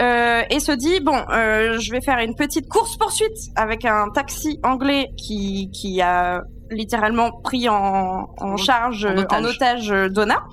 [0.00, 4.08] euh, et se dit bon, euh, je vais faire une petite course poursuite avec un
[4.14, 9.44] taxi anglais qui qui a littéralement pris en, en charge en en otage.
[9.44, 10.44] otage, euh, Donna.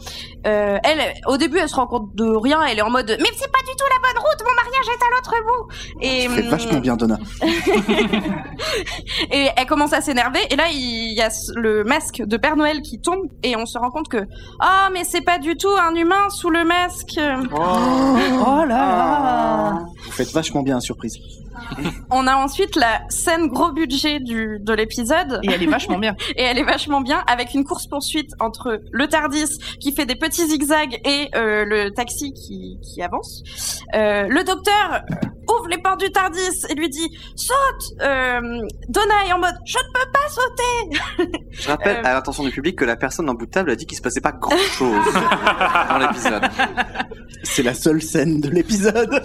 [0.47, 2.61] Euh, elle, au début, elle se rend compte de rien.
[2.63, 4.43] Elle est en mode mais c'est pas du tout la bonne route.
[4.45, 5.67] Mon mariage est à l'autre bout.
[6.01, 7.17] Et Tu fais hum, vachement bien, Donna.
[9.31, 10.39] et elle commence à s'énerver.
[10.49, 13.27] Et là, il y a le masque de Père Noël qui tombe.
[13.43, 14.25] Et on se rend compte que,
[14.59, 17.19] ah, mais c'est pas du tout un humain sous le masque.
[17.53, 21.17] Oh là là Vous faites vachement bien, surprise.
[22.11, 25.39] On a ensuite la scène gros budget du, de l'épisode.
[25.43, 26.15] Et elle est vachement bien.
[26.35, 30.15] Et elle est vachement bien avec une course poursuite entre le Tardis qui fait des
[30.15, 33.43] petits zigzags et euh, le taxi qui, qui avance.
[33.95, 35.01] Euh, le docteur
[35.47, 38.01] ouvre les portes du Tardis et lui dit saute.
[38.01, 38.41] Euh,
[38.89, 41.39] Donna est en mode je ne peux pas sauter.
[41.51, 42.03] Je rappelle Euh.
[42.09, 44.01] à l'attention du public que la personne en bout de table a dit qu'il se
[44.01, 45.13] passait pas grand chose
[45.89, 46.43] dans l'épisode.
[47.43, 49.23] C'est la seule scène de l'épisode.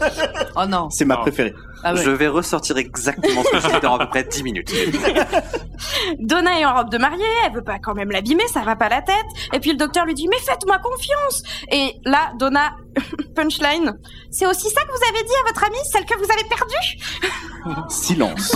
[0.57, 0.91] Oh non.
[0.91, 1.55] C'est ma préférée.
[1.83, 2.03] Ah ouais.
[2.03, 4.73] Je vais ressortir exactement ce que j'ai dit dans à peu près 10 minutes.
[6.19, 8.89] Donna est en robe de mariée, elle veut pas quand même l'abîmer, ça va pas
[8.89, 9.15] la tête.
[9.55, 11.43] Et puis le docteur lui dit mais faites-moi confiance.
[11.73, 12.71] Et là, Donna,
[13.35, 13.93] punchline,
[14.31, 17.85] c'est aussi ça que vous avez dit à votre amie, celle que vous avez perdue
[17.91, 18.55] Silence.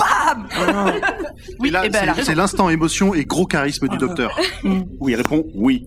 [1.59, 4.39] Oui, et là, eh ben, c'est- c'est l'instant émotion et gros charisme du docteur.
[5.01, 5.87] Où il répond oui.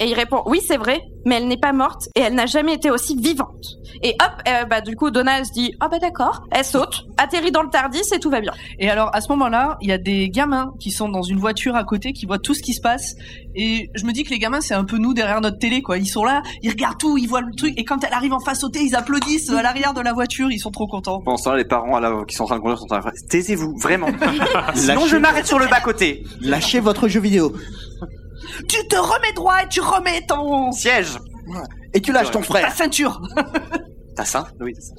[0.00, 2.74] Et il répond oui c'est vrai, mais elle n'est pas morte et elle n'a jamais
[2.74, 3.64] été aussi vivante.
[4.02, 7.52] Et hop, euh, bah du coup Donna se dit ah bah d'accord, elle saute, atterrit
[7.52, 8.52] dans le Tardis et tout va bien.
[8.80, 11.76] Et alors, à ce moment-là, il y a des gamins qui sont dans une voiture
[11.76, 13.14] à côté, qui voient tout ce qui se passe.
[13.54, 15.96] Et je me dis que les gamins, c'est un peu nous derrière notre télé, quoi.
[15.96, 17.72] Ils sont là, ils regardent tout, ils voient le truc.
[17.78, 20.50] Et quand elle arrive en face au thé, ils applaudissent à l'arrière de la voiture.
[20.50, 21.20] Ils sont trop contents.
[21.20, 22.88] Pendant ce temps-là, les parents à la- qui sont en train de conduire sont en
[22.88, 24.08] train de faire Taisez-vous, vraiment.
[24.74, 26.24] Sinon, Lâchez- je m'arrête sur le bas-côté.
[26.40, 27.52] Lâchez votre jeu vidéo.
[28.68, 31.18] Tu te remets droit et tu remets ton Siège.
[31.92, 32.72] Et tu lâches ton ta frère.
[32.72, 33.20] ceinture,
[34.16, 34.94] T'as ça Oui, t'as ça.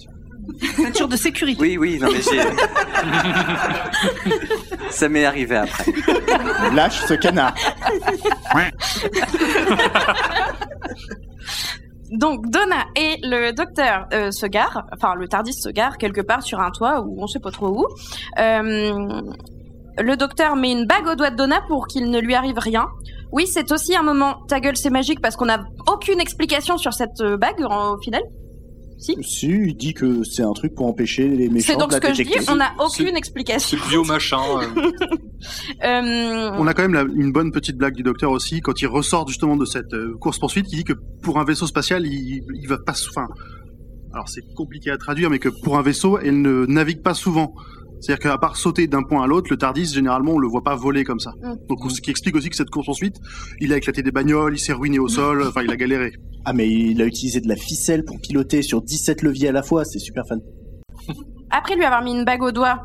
[0.83, 1.59] ceinture de sécurité.
[1.61, 2.41] Oui, oui, non mais j'ai...
[4.89, 5.91] ça m'est arrivé après.
[6.73, 7.53] Lâche ce canard.
[12.11, 16.43] Donc Donna et le docteur euh, se garent, enfin le Tardis se gare quelque part
[16.43, 17.85] sur un toit ou on sait pas trop où.
[18.39, 19.21] Euh,
[19.97, 22.85] le docteur met une bague au doigt de Donna pour qu'il ne lui arrive rien.
[23.31, 26.93] Oui, c'est aussi un moment ta gueule c'est magique parce qu'on n'a aucune explication sur
[26.93, 28.21] cette euh, bague en- au final.
[28.97, 29.13] Si,
[29.49, 32.13] il dit que c'est un truc pour empêcher les méchants C'est donc de ce que
[32.13, 33.77] je dis, on n'a C'est- aucune explication.
[33.77, 34.39] Ce bio machin.
[34.77, 34.91] euh,
[35.83, 38.87] Euh, On a quand même la- une bonne petite blague du docteur aussi quand il
[38.87, 42.67] ressort justement de cette course poursuite qui dit que pour un vaisseau spatial, il, il
[42.67, 42.93] va pas.
[43.09, 43.27] Enfin,
[44.13, 47.53] alors c'est compliqué à traduire, mais que pour un vaisseau, elle ne navigue pas souvent.
[47.99, 50.75] C'est-à-dire qu'à part sauter d'un point à l'autre, le Tardis, généralement, on le voit pas
[50.75, 51.31] voler comme ça.
[51.41, 51.55] Mm.
[51.67, 53.15] Donc, ce qui explique aussi que cette course poursuite,
[53.59, 56.13] il a éclaté des bagnoles, il s'est ruiné au sol, enfin, il a galéré.
[56.45, 59.63] Ah, mais il a utilisé de la ficelle pour piloter sur 17 leviers à la
[59.63, 60.37] fois, c'est super fun.
[61.49, 62.81] Après lui avoir mis une bague au doigt,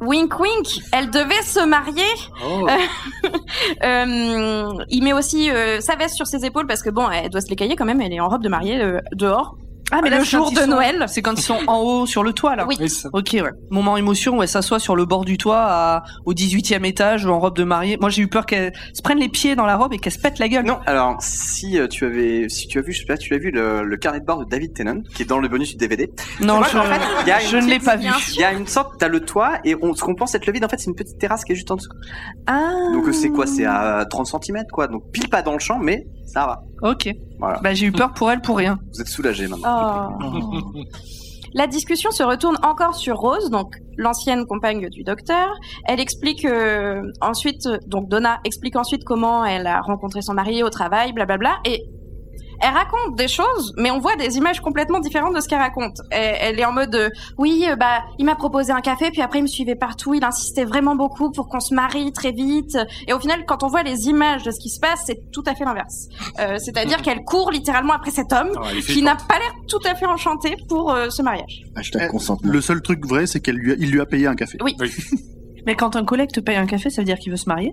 [0.00, 2.02] wink wink, elle devait se marier.
[2.44, 2.66] Oh.
[3.84, 7.40] Euh, il met aussi euh, sa veste sur ses épaules parce que bon, elle doit
[7.40, 8.00] se les cailler quand même.
[8.00, 9.56] Elle est en robe de mariée euh, dehors.
[9.90, 11.04] Ah, mais Le là, jour de sont- Noël.
[11.08, 12.64] C'est quand ils sont en haut sur le toit, là.
[12.66, 12.76] Oui.
[13.12, 13.42] Ok, ouais.
[13.70, 17.38] Moment émotion où elle s'assoit sur le bord du toit à, au 18e étage en
[17.38, 17.98] robe de mariée.
[18.00, 20.18] Moi, j'ai eu peur qu'elle se prenne les pieds dans la robe et qu'elle se
[20.18, 20.64] pète la gueule.
[20.64, 23.38] Non, alors si euh, tu avais, si tu as vu, je sais pas, tu l'as
[23.38, 25.76] vu le, le carnet de bord de David Tennant qui est dans le bonus du
[25.76, 26.10] DVD.
[26.40, 28.08] Non, Moi, je, en fait, il y a je une ne l'ai pas vu.
[28.34, 30.52] Il y a une sorte, t'as le toit et on, ce qu'on pense être le
[30.54, 31.90] vide, en fait, c'est une petite terrasse qui est juste en dessous.
[32.46, 32.70] Ah.
[32.94, 33.46] Donc euh, c'est quoi?
[33.46, 34.86] C'est à 30 cm quoi.
[34.88, 36.62] Donc pile pas dans le champ, mais ça va.
[36.90, 37.10] Ok.
[37.42, 37.58] Voilà.
[37.60, 38.78] Bah, j'ai eu peur pour elle pour rien.
[38.94, 40.16] Vous êtes soulagés maintenant.
[40.22, 40.78] Oh.
[41.54, 45.48] La discussion se retourne encore sur Rose, donc l'ancienne compagne du docteur.
[45.86, 50.70] Elle explique euh, ensuite, donc Donna explique ensuite comment elle a rencontré son mari au
[50.70, 51.84] travail, blablabla, et
[52.62, 56.00] elle raconte des choses, mais on voit des images complètement différentes de ce qu'elle raconte.
[56.10, 59.20] Elle, elle est en mode, euh, oui, euh, bah, il m'a proposé un café, puis
[59.20, 62.78] après il me suivait partout, il insistait vraiment beaucoup pour qu'on se marie très vite.
[63.08, 65.42] Et au final, quand on voit les images de ce qui se passe, c'est tout
[65.46, 66.08] à fait l'inverse.
[66.40, 69.94] Euh, C'est-à-dire qu'elle court littéralement après cet homme Ah, qui n'a pas l'air tout à
[69.94, 71.62] fait enchanté pour euh, ce mariage.
[71.74, 72.50] Hashtag consentement.
[72.50, 74.58] Le seul truc vrai, c'est qu'elle lui a, il lui a payé un café.
[74.62, 74.76] Oui.
[75.66, 77.72] Mais quand un collègue te paye un café, ça veut dire qu'il veut se marier?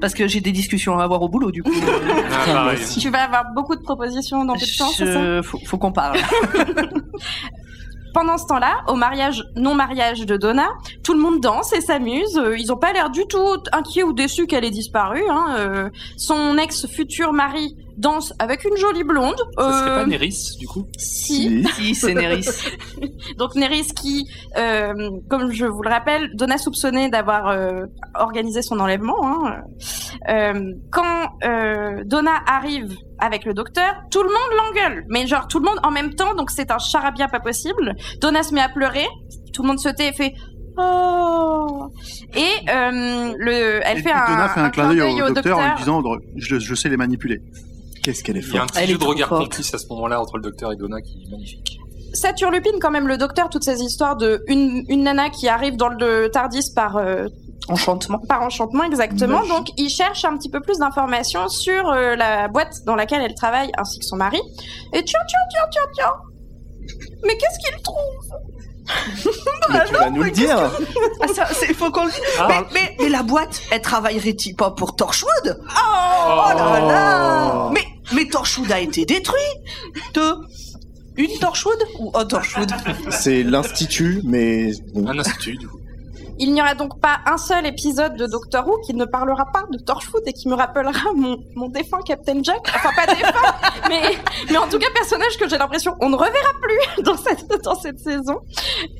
[0.00, 1.70] Parce que j'ai des discussions à avoir au boulot, du coup.
[2.32, 2.78] Ah, pareil.
[2.98, 5.78] Tu vas avoir beaucoup de propositions dans peu de temps, c'est ça Je- faut, faut
[5.78, 6.18] qu'on parle.
[8.12, 10.66] Pendant ce temps-là, au mariage, non-mariage de Donna,
[11.04, 12.38] tout le monde danse et s'amuse.
[12.38, 13.38] Euh, Ils ont pas l'air du tout
[13.72, 15.20] inquiets ou déçus qu'elle ait disparu.
[15.30, 15.44] Hein.
[15.58, 19.36] Euh, son ex-futur mari danse avec une jolie blonde.
[19.56, 21.64] Ça serait euh, pas Néris, du coup si.
[21.76, 22.48] Si, c'est Néris.
[23.38, 27.84] Donc Néris qui, euh, comme je vous le rappelle, Donna soupçonnée d'avoir euh,
[28.14, 29.18] organisé son enlèvement.
[29.22, 29.62] Hein.
[30.28, 35.04] Euh, quand euh, Donna arrive avec le docteur, tout le monde l'engueule.
[35.08, 37.94] Mais genre tout le monde en même temps, donc c'est un charabia pas possible.
[38.20, 39.06] Donna se met à pleurer,
[39.52, 40.32] tout le monde se tait et fait...
[40.76, 41.88] Oh
[42.34, 45.58] Et euh, le, elle Et fait un, Donna fait un, un clin d'œil au, docteur,
[45.58, 46.02] en lui disant
[46.36, 47.40] je, je sais les manipuler.
[48.02, 48.72] Qu'est-ce qu'elle est Il y a un forte.
[48.74, 49.42] petit Elle jeu de regard forte.
[49.44, 51.78] complice à ce moment-là entre le docteur et Donna qui est magnifique.
[52.14, 55.76] ça turlupine quand même le docteur toutes ces histoires de une, une nana qui arrive
[55.76, 57.26] dans le Tardis par euh,
[57.68, 58.18] Enchantement.
[58.28, 62.78] par enchantement exactement donc il cherche un petit peu plus d'informations sur euh, la boîte
[62.86, 64.40] dans laquelle elle travaille ainsi que son mari
[64.92, 66.12] et tiens tiens tiens tiens tiens
[67.24, 68.38] mais qu'est-ce qu'il trouve?
[69.70, 70.56] Mais tu vas nous le dire.
[71.20, 72.20] Ah, ça, c'est- il faut qu'on le dise.
[72.40, 72.46] Ah.
[72.48, 75.60] Mais, mais, mais la boîte, elle travaillerait-il pas pour Torchwood?
[75.60, 75.62] Oh,
[76.26, 76.56] Oh.
[76.56, 79.38] là là Mais, mais Torchwood a été détruit
[80.14, 80.34] De
[81.16, 82.70] une Torchwood ou un Torchwood?
[83.10, 85.06] C'est l'institut, mais bon.
[85.06, 85.79] Un institut, du coup.
[86.40, 89.64] Il n'y aura donc pas un seul épisode de Doctor Who qui ne parlera pas
[89.70, 92.58] de Torchwood et qui me rappellera mon, mon défunt Captain Jack.
[92.74, 93.54] Enfin, pas défunt,
[93.88, 94.00] mais,
[94.50, 97.74] mais en tout cas, personnage que j'ai l'impression on ne reverra plus dans cette, dans
[97.74, 98.40] cette saison.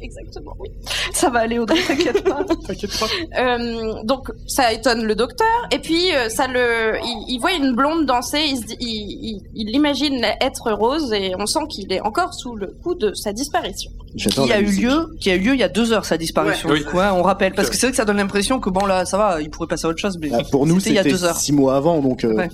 [0.01, 0.69] Exactement, oui.
[1.13, 2.45] Ça va aller, Audrey, t'inquiète pas.
[2.67, 3.07] T'inquiète pas.
[3.41, 7.75] Euh, donc ça étonne le docteur et puis euh, ça le il, il voit une
[7.75, 8.89] blonde danser il se dit- il
[9.23, 13.13] il- il l'imagine être rose et on sent qu'il est encore sous le coup de
[13.15, 16.05] sa disparition Qui a eu lieu, qui a eu lieu il y a deux heures
[16.05, 16.69] sa disparition.
[16.69, 16.83] Ouais.
[16.95, 19.41] on rappelle parce que c'est vrai que ça donne l'impression que bon là ça va,
[19.41, 20.19] il pourrait passer à autre chose.
[20.21, 21.37] Mais Ah, pour nous, c'était il y a c'était deux heures.
[21.37, 22.25] six mois avant, donc.
[22.25, 22.49] euh, Ouais.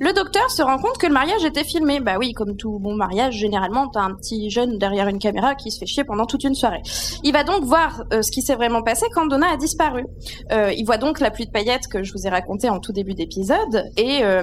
[0.00, 2.94] le docteur se rend compte que le mariage était filmé bah oui comme tout bon
[2.94, 6.42] mariage généralement t'as un petit jeune derrière une caméra qui se fait chier pendant toute
[6.44, 6.80] une soirée
[7.22, 10.04] il va donc voir euh, ce qui s'est vraiment passé quand Donna a disparu
[10.52, 12.92] Euh, il voit donc la pluie de paillettes que je vous ai raconté en tout
[12.92, 14.42] début d'épisode et euh,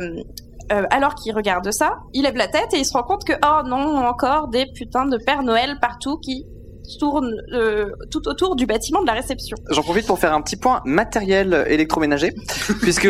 [0.72, 3.34] euh, alors qu'il regarde ça, il lève la tête et il se rend compte que
[3.34, 6.46] oh non, encore des putains de Père Noël partout qui
[7.00, 9.56] tournent euh, tout autour du bâtiment de la réception.
[9.70, 12.34] J'en profite pour faire un petit point matériel électroménager,
[12.82, 13.08] puisque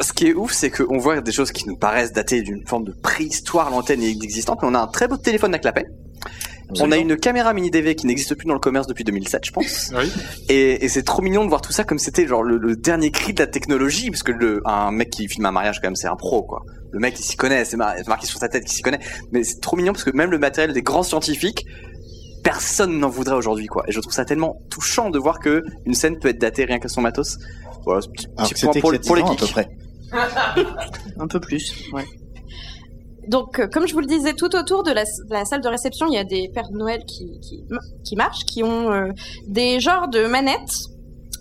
[0.00, 2.84] ce qui est ouf, c'est qu'on voit des choses qui nous paraissent datées d'une forme
[2.84, 5.86] de préhistoire lointaine et inexistante, mais on a un très beau téléphone à clapet.
[6.80, 9.52] On a une caméra mini DV qui n'existe plus dans le commerce depuis 2007, je
[9.52, 9.92] pense.
[9.96, 10.10] Oui.
[10.48, 13.12] Et, et c'est trop mignon de voir tout ça comme c'était genre le, le dernier
[13.12, 15.94] cri de la technologie, parce que le, un mec qui filme un mariage quand même
[15.94, 16.62] c'est un pro quoi.
[16.90, 18.98] Le mec il s'y connaît, c'est mar- c'est marqué sur sa tête qu'il s'y connaît.
[19.30, 21.66] Mais c'est trop mignon parce que même le matériel des grands scientifiques,
[22.46, 23.82] personne n'en voudrait aujourd'hui quoi.
[23.88, 26.78] Et je trouve ça tellement touchant de voir que une scène peut être datée rien
[26.78, 27.38] qu'à son matos.
[27.84, 29.68] Voilà, petit, Alors petit que point pour, les 10 ans, à peu près.
[31.18, 31.90] Un peu plus.
[31.92, 32.04] Ouais.
[33.26, 35.68] Donc, euh, comme je vous le disais, tout autour de la, de la salle de
[35.68, 37.64] réception, il y a des Pères Noël qui, qui,
[38.04, 39.08] qui marchent, qui ont euh,
[39.48, 40.86] des genres de manettes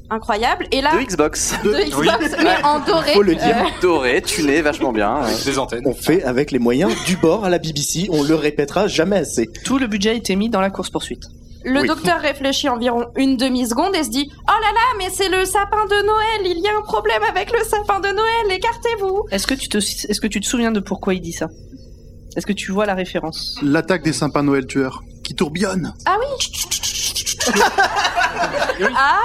[0.10, 0.68] incroyables.
[0.72, 1.54] Et là, De Xbox.
[1.64, 3.14] de Xbox, mais en doré.
[3.14, 3.58] Faut le dire.
[3.58, 5.22] Euh, Doré, tuné, vachement bien.
[5.46, 5.84] Des antennes.
[5.86, 9.50] On fait avec les moyens du bord à la BBC, on le répétera jamais assez.
[9.64, 11.24] Tout le budget a été mis dans la course poursuite.
[11.68, 11.88] Le Oui.
[11.88, 15.84] docteur réfléchit environ une demi-seconde et se dit Oh là là, mais c'est le sapin
[15.86, 19.56] de Noël, il y a un problème avec le sapin de Noël, écartez-vous Est-ce que
[19.56, 21.48] tu te, est-ce que tu te souviens de pourquoi il dit ça?
[22.36, 25.94] Est-ce que tu vois la référence L'attaque des sapins Noël tueurs qui tourbillonnent.
[26.06, 26.26] Ah oui
[28.96, 29.20] Ah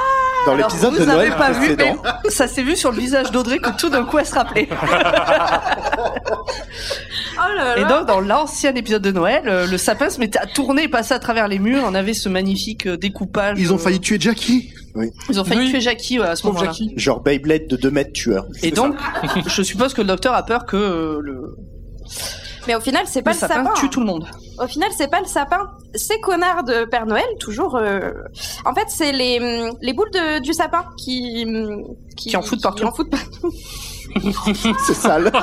[0.46, 2.92] Dans Alors, l'épisode vous de Noël avez pas vu, précédent, mais ça s'est vu sur
[2.92, 4.68] le visage d'Audrey que tout d'un coup elle se rappelait.
[7.42, 10.46] Oh là Et donc dans l'ancien épisode de Noël, euh, le sapin se mettait à
[10.46, 11.82] tourner et passer à travers les murs.
[11.86, 13.56] On avait ce magnifique euh, découpage.
[13.58, 14.74] Ils ont euh, failli tuer Jackie.
[15.30, 15.70] Ils ont failli Oui.
[15.70, 16.72] tuer Jackie ouais, à ce Pauvre moment-là.
[16.72, 16.92] Jackie.
[16.98, 18.44] genre Beyblade de 2 mètres tueur.
[18.62, 18.94] Et donc,
[19.46, 21.56] je suppose que le docteur a peur que euh, le,
[22.66, 23.74] Mais au final, c'est pas le le sapin sapin.
[23.74, 23.88] tue hein.
[23.90, 24.26] tout le monde.
[24.58, 25.70] Au final, c'est pas le sapin.
[25.94, 27.76] Ces connards de Père Noël, toujours.
[27.76, 28.12] euh,
[28.64, 31.84] En fait, c'est les, hum, les boules de, du sapin qui, hum,
[32.16, 32.78] Qui en foutent partout.
[32.78, 33.52] Qui en foutent partout.
[34.86, 35.30] C'est sale.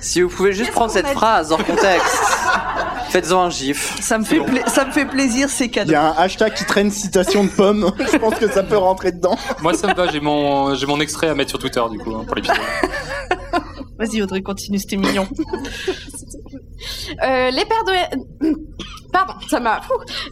[0.00, 2.16] Si vous pouvez juste prendre cette phrase hors contexte,
[3.08, 3.96] faites-en un gif.
[4.00, 5.90] Ça me fait, ça me fait plaisir ces Il cadeaux.
[5.92, 7.90] y a un hashtag qui traîne citation de pomme.
[8.12, 9.36] Je pense que ça peut rentrer dedans.
[9.62, 12.14] Moi, ça me va, j'ai mon, j'ai mon extrait à mettre sur Twitter, du coup,
[12.14, 12.56] hein, pour l'épisode.
[13.98, 15.26] Vas-y Audrey, continue, c'était mignon.
[17.22, 18.10] Euh, les Pères Noël.
[19.12, 19.80] Pardon, ça m'a.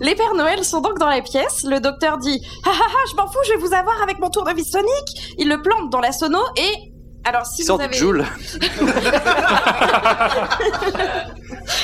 [0.01, 1.65] Les Pères Noël sont donc dans la pièce.
[1.65, 4.29] Le docteur dit Ah ah ah, je m'en fous, je vais vous avoir avec mon
[4.29, 5.35] tournevis sonique.
[5.39, 6.93] Il le plante dans la sono et.
[7.25, 7.97] Alors, si vous sort avez.
[7.97, 8.27] Joule.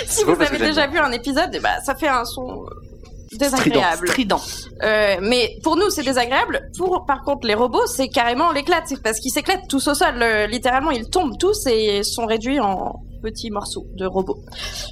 [0.07, 2.67] si vous avez déjà vu un épisode, ben, ça fait un son
[3.33, 4.09] désagréable.
[4.09, 4.41] Strident.
[4.83, 6.71] Euh, mais pour nous, c'est désagréable.
[6.77, 8.85] Pour, par contre, les robots, c'est carrément l'éclate.
[8.87, 10.15] C'est parce qu'ils s'éclatent tous au sol.
[10.21, 14.41] Euh, littéralement, ils tombent tous et sont réduits en petits morceaux de robots.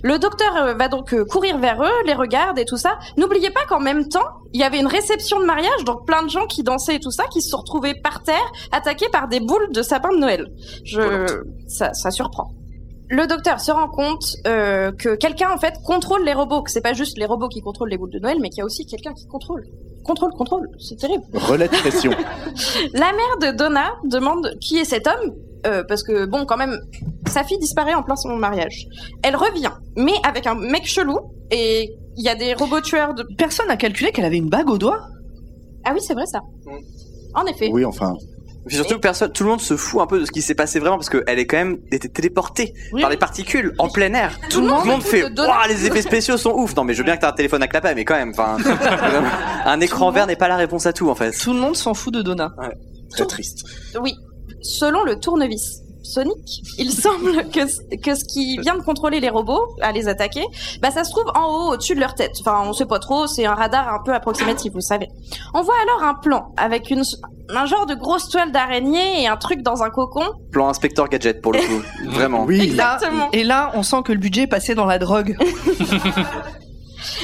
[0.03, 2.99] Le docteur euh, va donc euh, courir vers eux, les regarde et tout ça.
[3.17, 6.31] N'oubliez pas qu'en même temps, il y avait une réception de mariage, donc plein de
[6.31, 9.41] gens qui dansaient et tout ça, qui se sont retrouvés par terre, attaqués par des
[9.41, 10.47] boules de sapin de Noël.
[10.85, 11.27] Je,
[11.67, 12.53] ça, ça surprend.
[13.11, 16.83] Le docteur se rend compte euh, que quelqu'un en fait contrôle les robots, que c'est
[16.83, 18.85] pas juste les robots qui contrôlent les boules de Noël, mais qu'il y a aussi
[18.85, 19.65] quelqu'un qui contrôle.
[20.05, 21.25] Contrôle, contrôle, c'est terrible.
[21.35, 22.11] Relais de pression.
[22.93, 25.35] La mère de Donna demande qui est cet homme,
[25.67, 26.79] euh, parce que bon, quand même,
[27.27, 28.87] sa fille disparaît en plein son mariage.
[29.23, 31.19] Elle revient, mais avec un mec chelou,
[31.51, 33.25] et il y a des robots tueurs de...
[33.37, 35.01] Personne n'a calculé qu'elle avait une bague au doigt?
[35.85, 36.41] Ah oui, c'est vrai ça.
[37.35, 37.71] En effet.
[37.73, 38.17] Oui, enfin.
[38.69, 40.79] Puis surtout, personne, tout le monde se fout un peu de ce qui s'est passé
[40.79, 43.01] vraiment parce qu'elle est quand même été téléportée Oui.
[43.01, 44.39] par les particules en plein air.
[44.51, 45.25] Tout le monde fait.
[45.25, 46.77] Ouah, les effets spéciaux sont ouf.
[46.77, 48.57] Non, mais je veux bien que t'aies un téléphone à clapet, mais quand même, enfin,
[49.65, 51.33] un écran vert n'est pas la réponse à tout en fait.
[51.33, 52.53] Tout le monde s'en fout de Donna.
[53.11, 53.65] Très triste.
[54.01, 54.15] Oui.
[54.63, 59.67] Selon le tournevis Sonic, il semble que, que ce qui vient de contrôler les robots,
[59.83, 60.45] à les attaquer,
[60.83, 62.33] bah ça se trouve en haut, au-dessus de leur tête.
[62.41, 65.09] Enfin, on sait pas trop, c'est un radar un peu approximatif, vous savez.
[65.55, 67.03] On voit alors un plan avec une,
[67.51, 70.25] un genre de grosse toile d'araignée et un truc dans un cocon.
[70.51, 72.45] Plan inspecteur gadget pour le coup, vraiment.
[72.45, 72.61] Oui.
[72.61, 73.29] Exactement.
[73.33, 75.37] Et là, on sent que le budget est passé dans la drogue.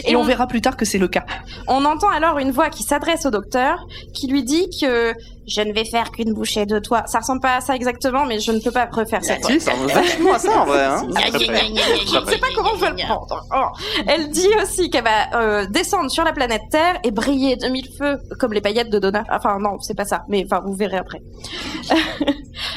[0.05, 1.25] Et, Et on on- verra plus tard que c'est le cas.
[1.67, 5.13] On entend alors une voix qui s'adresse au docteur, qui lui dit que
[5.47, 7.03] je ne vais faire qu'une bouchée de toi.
[7.07, 9.51] Ça ressemble pas à ça exactement, mais je ne peux pas refaire cette voix.
[9.51, 10.85] Si, ça ressemble vachement à ça en vrai.
[10.85, 11.07] Hein.
[11.35, 13.47] Je ne sais pas comment je vais le prendre.
[13.55, 14.03] Oh.
[14.07, 17.89] Elle dit aussi qu'elle va euh, descendre sur la planète Terre et briller de mille
[17.99, 19.25] feux, comme les paillettes de Donna.
[19.31, 21.23] Enfin, non, c'est pas ça, mais enfin, vous verrez après.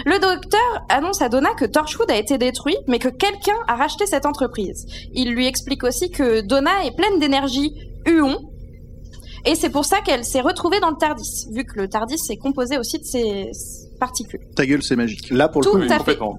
[0.05, 4.05] le docteur annonce à Donna que Torchwood a été détruit, mais que quelqu'un a racheté
[4.05, 4.85] cette entreprise.
[5.13, 7.73] Il lui explique aussi que Donna est pleine d'énergie
[8.05, 8.37] Huon,
[9.45, 12.37] et c'est pour ça qu'elle s'est retrouvée dans le TARDIS, vu que le TARDIS est
[12.37, 13.51] composé aussi de ces
[13.99, 14.41] particules.
[14.55, 15.29] Ta gueule, c'est magique.
[15.31, 15.97] Là, pour le Tout coup, à fait.
[15.97, 16.37] Complètement.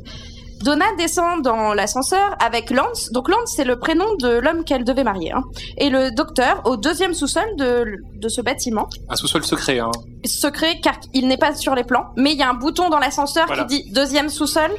[0.64, 3.10] Donna descend dans l'ascenseur avec Lance.
[3.12, 5.30] Donc Lance, c'est le prénom de l'homme qu'elle devait marier.
[5.30, 5.44] hein.
[5.76, 7.84] Et le docteur au deuxième sous-sol de,
[8.16, 8.88] de ce bâtiment.
[9.08, 9.92] Un sous-sol secret, hein.
[10.24, 12.06] Secret car il n'est pas sur les plans.
[12.16, 13.66] Mais il y a un bouton dans l'ascenseur Voilà.
[13.66, 14.70] qui dit deuxième sous-sol.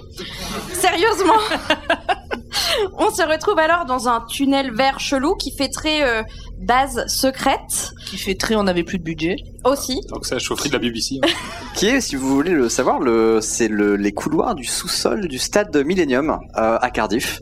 [0.74, 1.38] Sérieusement
[2.98, 6.24] On se retrouve alors dans un tunnel vert chelou qui fait très euh,
[6.60, 9.36] base secrète Qui fait très, on n'avait plus de budget.
[9.66, 10.02] aussi.
[10.10, 11.20] Donc c'est la chaufferie de la BBC.
[11.24, 11.28] hein.
[11.76, 15.38] Qui est, si vous voulez le savoir, le, c'est le, les couloirs du sous-sol du
[15.40, 17.40] stade de Millennium euh, à Cardiff.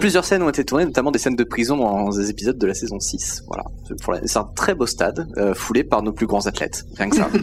[0.00, 2.74] Plusieurs scènes ont été tournées, notamment des scènes de prison dans des épisodes de la
[2.74, 3.44] saison 6.
[3.46, 3.64] Voilà,
[4.26, 6.84] C'est un très beau stade, euh, foulé par nos plus grands athlètes.
[6.96, 7.28] Rien que ça.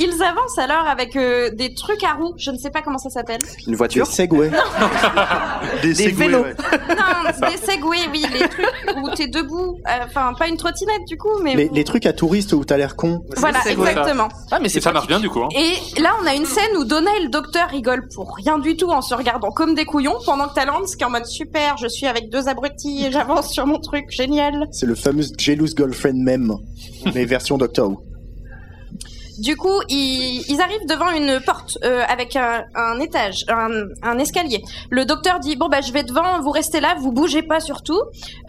[0.00, 2.34] Ils avancent alors avec euh, des trucs à roues.
[2.38, 3.40] Je ne sais pas comment ça s'appelle.
[3.66, 4.06] Une des voiture.
[4.06, 4.50] Segway.
[5.82, 6.42] Des, Segway, vélos.
[6.42, 6.54] ouais.
[6.88, 8.63] Non, des segways, oui, les trucs
[8.96, 9.78] où t'es debout.
[9.88, 12.76] Euh, Enfin, pas une trottinette du coup, mais Les, les trucs à touristes où t'as
[12.76, 13.22] l'air con.
[13.36, 14.28] voilà, exactement.
[14.50, 15.40] Ah, mais c'est ça marche bien du coup.
[15.42, 15.48] Hein.
[15.56, 18.76] Et là, on a une scène où Donna et le docteur rigolent pour rien du
[18.76, 21.76] tout en se regardant comme des couillons, pendant que Talance qui est en mode super,
[21.78, 24.66] je suis avec deux abrutis et j'avance sur mon truc, génial.
[24.72, 26.56] C'est le fameux Jealous Girlfriend meme.
[27.14, 28.00] Les versions Doctor Who.
[29.38, 33.68] Du coup, ils, ils arrivent devant une porte euh, avec un, un étage, un,
[34.02, 34.62] un escalier.
[34.90, 38.00] Le docteur dit bon bah je vais devant, vous restez là, vous bougez pas surtout.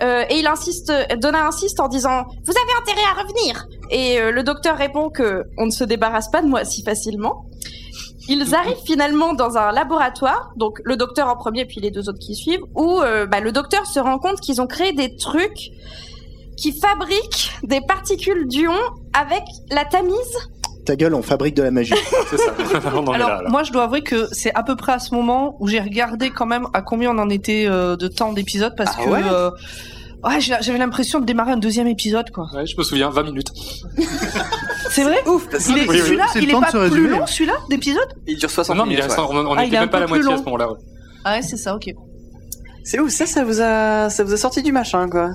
[0.02, 3.68] Euh, et il insiste, Donna insiste en disant vous avez intérêt à revenir.
[3.90, 7.46] Et euh, le docteur répond que on ne se débarrasse pas de moi si facilement.
[8.28, 12.20] Ils arrivent finalement dans un laboratoire, donc le docteur en premier puis les deux autres
[12.20, 15.72] qui suivent, où euh, bah, le docteur se rend compte qu'ils ont créé des trucs
[16.58, 18.74] qui fabriquent des particules d'ion
[19.14, 20.50] avec la tamise
[20.86, 21.94] Ta gueule, on fabrique de la magie.
[22.30, 22.54] C'est ça.
[22.96, 23.50] on en est Alors, là, là.
[23.50, 26.30] moi, je dois avouer que c'est à peu près à ce moment où j'ai regardé
[26.30, 29.22] quand même à combien on en était euh, de temps d'épisode parce Ah que ouais
[29.32, 29.50] euh,
[30.24, 32.48] ouais, j'avais l'impression de démarrer un deuxième épisode, quoi.
[32.54, 33.52] Ouais, je me souviens, 20 minutes.
[34.90, 35.48] C'est vrai Ouf.
[35.70, 37.10] Il est, Oui, oui, celui-là, il est pas plus résumer.
[37.10, 39.04] long, celui-là, d'épisode Il dure 60 non, mais il minutes.
[39.12, 39.26] reste- ouais.
[39.30, 40.38] on, on Ah, même pas à la moitié à long.
[40.38, 40.72] ce moment-là.
[40.72, 40.78] ouais.
[41.26, 41.90] Ah ouais, c'est ça, ok.
[42.88, 45.32] C'est ouf, ça, ça vous a, ça vous a sorti du machin, quoi.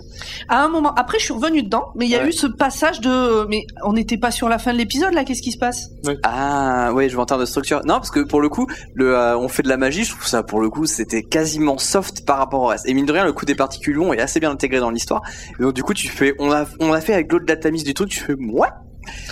[0.48, 2.28] À un moment, après, je suis revenu dedans, mais il y a Ouais.
[2.28, 5.24] eu ce passage de, mais on n'était pas sur la fin de l'épisode là.
[5.24, 5.88] Qu'est-ce qui se passe?
[6.22, 7.80] Ah, ouais, je vois en termes de structure.
[7.84, 10.26] Non, parce que pour le coup, le, euh, on fait de la magie, je trouve
[10.26, 12.88] ça, pour le coup, c'était quasiment soft par rapport au reste.
[12.88, 15.22] Et mine de rien, le coup des particules longs est assez bien intégré dans l'histoire.
[15.58, 17.94] Et donc, du coup, tu fais, on a, on a fait avec l'autre datamise du
[17.94, 18.68] truc, tu fais, ouais.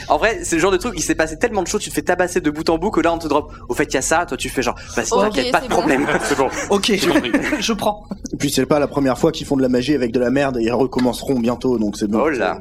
[0.08, 1.94] En vrai, c'est le genre de truc, il s'est passé tellement de choses, tu te
[1.94, 3.52] fais tabasser de bout en bout que là, on te drop.
[3.68, 5.64] Au fait, il y a ça, toi, tu fais genre, bah, Ok, t'inquiète, pas de
[5.64, 5.76] c'est bon.
[5.76, 6.06] problème.
[6.22, 6.48] C'est bon.
[6.70, 6.92] Ok,
[7.60, 8.04] je prends.
[8.32, 10.30] Et puis c'est pas la première fois qu'ils font de la magie avec de la
[10.30, 12.20] merde et ils recommenceront bientôt, donc c'est bon.
[12.24, 12.58] Oh là.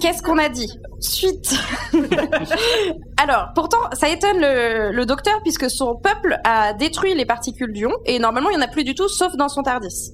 [0.00, 0.68] Qu'est-ce qu'on a dit?
[1.00, 1.54] Suite.
[3.22, 7.90] Alors, pourtant, ça étonne le, le docteur puisque son peuple a détruit les particules d'ion
[8.04, 10.12] et normalement, il n'y en a plus du tout sauf dans son TARDIS.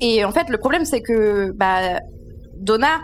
[0.00, 2.00] Et en fait, le problème, c'est que bah,
[2.56, 3.00] Donna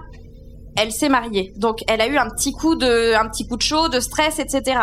[0.77, 1.53] elle s'est mariée.
[1.57, 4.39] Donc elle a eu un petit coup de, un petit coup de chaud, de stress,
[4.39, 4.79] etc.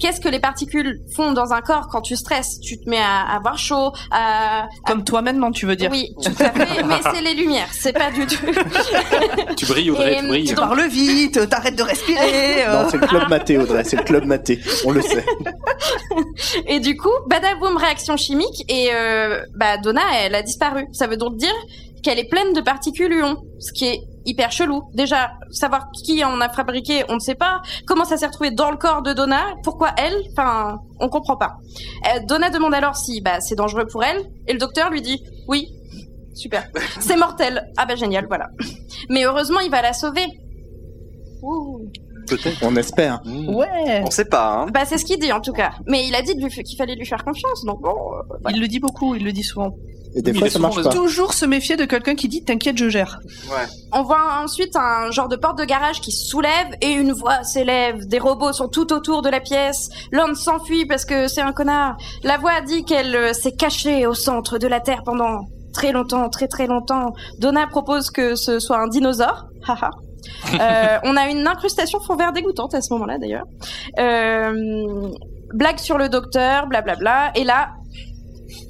[0.00, 2.58] Qu'est-ce que les particules font dans un corps quand tu stresses?
[2.60, 5.90] Tu te mets à avoir chaud, à, Comme toi maintenant, tu veux dire.
[5.90, 8.44] oui, tout à fait, mais c'est les lumières, c'est pas du tout.
[9.56, 10.44] Tu brilles, Audrey, Et, tu brilles.
[10.44, 12.66] Tu parles vite, t'arrêtes de respirer.
[12.66, 12.82] euh.
[12.82, 14.60] Non, c'est le club maté, Audrey, c'est le club maté.
[14.84, 15.24] On le sait.
[16.66, 20.86] Et du coup, badaboum, réaction chimique, et euh, bah Donna, elle a disparu.
[20.92, 21.52] Ça veut donc dire
[22.02, 24.82] qu'elle est pleine de particules ions, ce qui est hyper chelou.
[24.94, 27.60] Déjà, savoir qui en a fabriqué, on ne sait pas.
[27.86, 30.14] Comment ça s'est retrouvé dans le corps de Donna Pourquoi elle?
[30.32, 31.56] Enfin, on comprend pas.
[32.06, 35.22] Euh, Donna demande alors si bah, c'est dangereux pour elle, et le docteur lui dit
[35.48, 35.68] oui.
[36.34, 36.66] Super.
[36.98, 37.70] C'est mortel.
[37.76, 38.48] Ah bah génial, voilà.
[39.08, 40.26] Mais heureusement, il va la sauver.
[41.42, 41.88] Ouh.
[42.26, 42.58] Peut-être.
[42.62, 43.20] On espère.
[43.24, 44.02] Ouais.
[44.04, 44.66] On sait pas, hein.
[44.72, 45.72] Bah c'est ce qu'il dit en tout cas.
[45.86, 47.90] Mais il a dit qu'il fallait lui faire confiance, donc bon.
[47.90, 48.56] euh, voilà.
[48.56, 49.76] Il le dit beaucoup, il le dit souvent.
[50.16, 50.90] Et des Oui, fois, ça marche pas.
[50.90, 53.18] Toujours se méfier de quelqu'un qui dit T'inquiète, je gère.
[53.92, 57.42] On voit ensuite un genre de porte de garage qui se soulève et une voix
[57.42, 58.06] s'élève.
[58.06, 59.88] Des robots sont tout autour de la pièce.
[60.12, 61.96] L'homme s'enfuit parce que c'est un connard.
[62.22, 66.28] La voix dit qu'elle euh, s'est cachée au centre de la Terre pendant très longtemps,
[66.28, 67.12] très très longtemps.
[67.38, 69.46] Donna propose que ce soit un dinosaure.
[69.66, 69.90] Haha.
[70.54, 73.44] Euh, on a une incrustation fond vert dégoûtante à ce moment-là d'ailleurs.
[73.98, 75.08] Euh,
[75.52, 77.32] blague sur le docteur, blablabla.
[77.34, 77.70] Et là,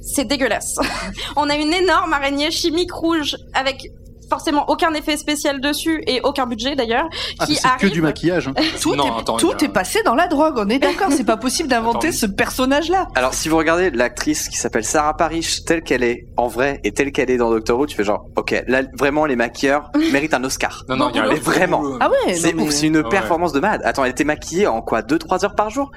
[0.01, 0.75] c'est dégueulasse.
[1.35, 3.91] on a une énorme araignée chimique rouge avec
[4.27, 7.07] forcément aucun effet spécial dessus et aucun budget d'ailleurs
[7.37, 8.47] Ah, qui c'est que arrive du maquillage.
[8.47, 8.53] hein.
[8.81, 11.37] Tout, Non, est, attends, tout est passé dans la drogue, on est d'accord, c'est pas
[11.37, 13.07] possible d'inventer ce personnage-là.
[13.13, 16.91] Alors, si vous regardez l'actrice qui s'appelle Sarah Parrish telle qu'elle est en vrai et
[16.91, 20.33] telle qu'elle est dans Doctor Who, tu fais genre, ok, là, vraiment, les maquilleurs méritent
[20.33, 20.83] un Oscar.
[20.89, 21.83] Non, non, il y a un Mais vraiment.
[21.99, 23.03] Ah ouais, C'est non, mais- une Ouais.
[23.09, 23.81] performance de malade.
[23.85, 25.91] Attends, elle était maquillée en quoi 2-3 heures par jour?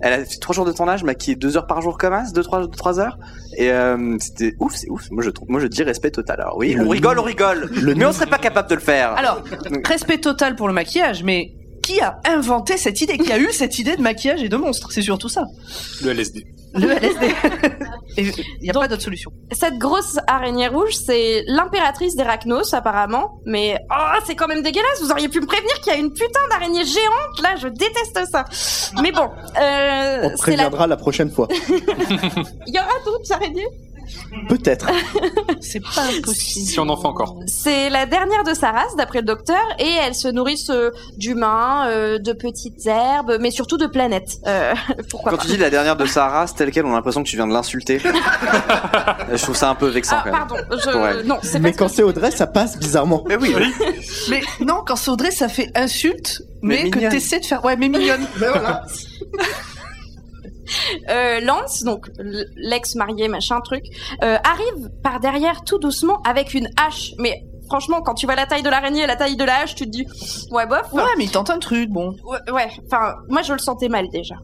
[0.00, 2.70] Elle a fait 3 jours de tournage, maquillée 2 heures par jour comme as, 2-3
[2.74, 3.18] 3 heures.
[3.56, 5.10] Et euh, c'était ouf, c'est ouf.
[5.10, 6.40] Moi je trouve, moi je dis respect total.
[6.40, 8.80] Alors oui, Le on rigole, on rigole, le mais on serait pas capable de le
[8.80, 9.12] faire.
[9.12, 9.42] Alors,
[9.84, 13.78] respect total pour le maquillage, mais qui a inventé cette idée Qui a eu cette
[13.78, 14.90] idée de maquillage et de monstre?
[14.90, 15.44] C'est surtout ça.
[16.02, 16.44] Le LSD.
[16.76, 17.34] Le LSD.
[18.18, 19.30] Il n'y a pas d'autre solution.
[19.52, 25.00] cette grosse araignée rouge c'est l'impératrice des Rachnos apparemment mais oh c'est quand même dégueulasse
[25.02, 28.18] vous auriez pu me prévenir qu'il y a une putain d'araignée géante là je déteste
[28.30, 28.44] ça
[29.02, 29.28] mais bon
[29.60, 30.64] euh, On te c'est la...
[30.64, 31.48] préviendra la prochaine fois.
[31.68, 33.66] il y aura d'autres araignées?
[34.48, 34.86] Peut-être.
[35.60, 36.66] C'est pas impossible.
[36.66, 37.38] Si on en fait encore.
[37.46, 41.88] C'est la dernière de sa race, d'après le docteur, et elles se nourrissent euh, d'humains,
[41.88, 44.38] euh, de petites herbes, mais surtout de planètes.
[44.46, 44.74] Euh,
[45.10, 47.22] pourquoi Quand pas tu dis la dernière de sa race telle quelle, on a l'impression
[47.22, 47.98] que tu viens de l'insulter.
[49.32, 50.46] je trouve ça un peu vexant Ah, quand même.
[50.46, 50.96] pardon, je...
[50.96, 51.22] Ouais.
[51.24, 53.24] non, c'est Mais pas quand c'est Audrey, ça passe bizarrement.
[53.28, 53.54] Mais oui,
[54.28, 57.64] Mais non, quand c'est Audrey, ça fait insulte, Mais mais, que t'essaies de faire.
[57.64, 58.26] Ouais, mais mignonne.
[61.08, 62.08] Euh, Lance, donc
[62.56, 63.84] l'ex-marié, machin truc,
[64.22, 67.12] euh, arrive par derrière tout doucement avec une hache.
[67.18, 69.74] Mais franchement, quand tu vois la taille de l'araignée et la taille de la hache,
[69.74, 70.06] tu te dis,
[70.50, 70.92] ouais, bof.
[70.92, 72.16] Ouais, mais il tente un truc, bon.
[72.24, 74.36] Ouais, ouais, enfin, moi je le sentais mal déjà.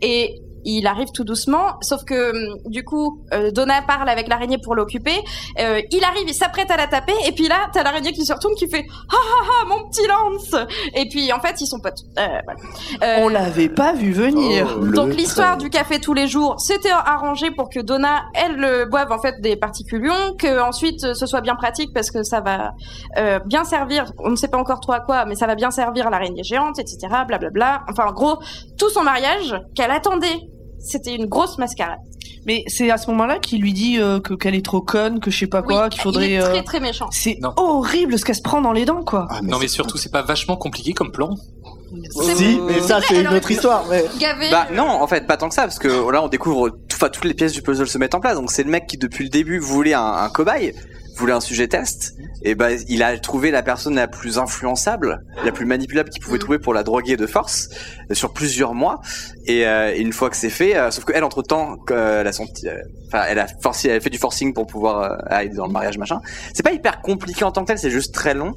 [0.00, 4.58] Et il arrive tout doucement, sauf que hum, du coup, euh, Donna parle avec l'araignée
[4.58, 5.16] pour l'occuper.
[5.58, 8.32] Euh, il arrive, il s'apprête à la taper, et puis là, t'as l'araignée qui se
[8.32, 10.66] retourne, qui fait ah ah ah mon petit Lance.
[10.94, 12.00] Et puis en fait, ils sont potes.
[12.18, 12.60] Euh, voilà.
[13.02, 14.76] Euh, On l'avait pas vu venir.
[14.76, 18.62] Oh, le donc l'histoire du café tous les jours, c'était arrangé pour que Donna, elle,
[18.64, 22.22] euh, boive en fait des particules ions, que ensuite ce soit bien pratique parce que
[22.22, 22.72] ça va
[23.18, 24.12] euh, bien servir.
[24.18, 26.78] On ne sait pas encore trop à quoi, mais ça va bien servir l'araignée géante,
[26.78, 26.98] etc.
[27.26, 27.82] Blablabla.
[27.88, 28.38] Enfin, en gros,
[28.80, 30.38] tout son mariage qu'elle attendait,
[30.80, 31.98] c'était une grosse mascarade.
[32.46, 35.30] Mais c'est à ce moment-là qu'il lui dit euh, que qu'elle est trop conne, que
[35.30, 36.30] je sais pas quoi, Oui, qu'il faudrait.
[36.30, 37.06] Il est très euh, très méchant.
[37.10, 39.26] C'est horrible ce qu'elle se prend dans les dents, quoi.
[39.28, 41.36] Ah, Non, mais surtout, c'est pas vachement compliqué comme plan.
[42.36, 43.84] Si, mais ça, c'est une autre histoire.
[43.90, 44.04] Mais...
[44.18, 44.50] Gavé.
[44.50, 47.08] Bah non, en fait, pas tant que ça, parce que là, on découvre, tout- enfin,
[47.10, 48.36] toutes les pièces du puzzle se mettent en place.
[48.36, 50.72] Donc c'est le mec qui, depuis le début, voulait un, un cobaye,
[51.20, 55.52] voulait un sujet test, et bah il a trouvé la personne la plus influençable, la
[55.52, 56.40] plus manipulable qu'il pouvait Mm.
[56.40, 57.68] trouver pour la droguer de force
[58.10, 59.00] euh, sur plusieurs mois.
[59.46, 62.46] Et, euh, une fois que c'est fait, euh, sauf qu'elle, entre temps, elle a son,
[62.46, 62.76] petit- euh,
[63.08, 65.72] enfin, elle a forcé, elle a fait du forcing pour pouvoir euh, aller dans le
[65.72, 66.20] mariage machin.
[66.54, 68.54] C'est pas hyper compliqué en tant que tel, c'est juste très long.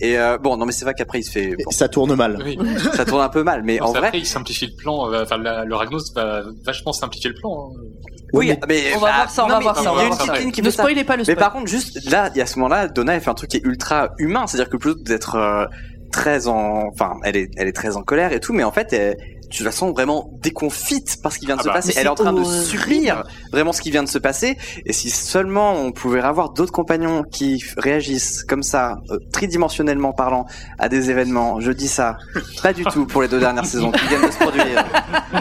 [0.00, 2.38] Et euh, bon, non, mais c'est vrai qu'après il se fait, bon, Ça tourne mal.
[2.44, 2.58] Oui.
[2.94, 5.10] ça tourne un peu mal, mais en Après, vrai, il simplifie le plan.
[5.12, 7.70] euh, Enfin, le Ragnos va vachement simplifier le plan.
[7.74, 7.80] hein.
[8.32, 9.88] Oui, mais- mais On va bah, voir ça, on va mais voir il y ça,
[9.88, 10.38] a on va une voir petite ça.
[10.40, 10.82] ligne qui Ne ça.
[10.82, 11.36] spoilez pas le Mais spoil.
[11.38, 14.10] par contre, juste là, a ce moment-là, Donna elle fait un truc qui est ultra
[14.18, 15.66] humain, c'est-à-dire que plutôt d'être euh,
[16.12, 18.92] très en, enfin, elle est, elle est très en colère et tout, mais en fait,
[18.92, 19.16] elle-
[19.50, 21.74] tu la sens vraiment déconfite par ce qui vient de Ah se bah.
[21.74, 21.94] passer.
[21.96, 24.56] Elle est en train de subir vraiment ce qui vient de se passer.
[24.84, 30.46] Et si seulement on pouvait avoir d'autres compagnons qui réagissent comme ça, euh, tridimensionnellement parlant,
[30.78, 32.16] à des événements, je dis ça,
[32.62, 34.84] pas du tout pour les deux dernières saisons qui viennent de se produire.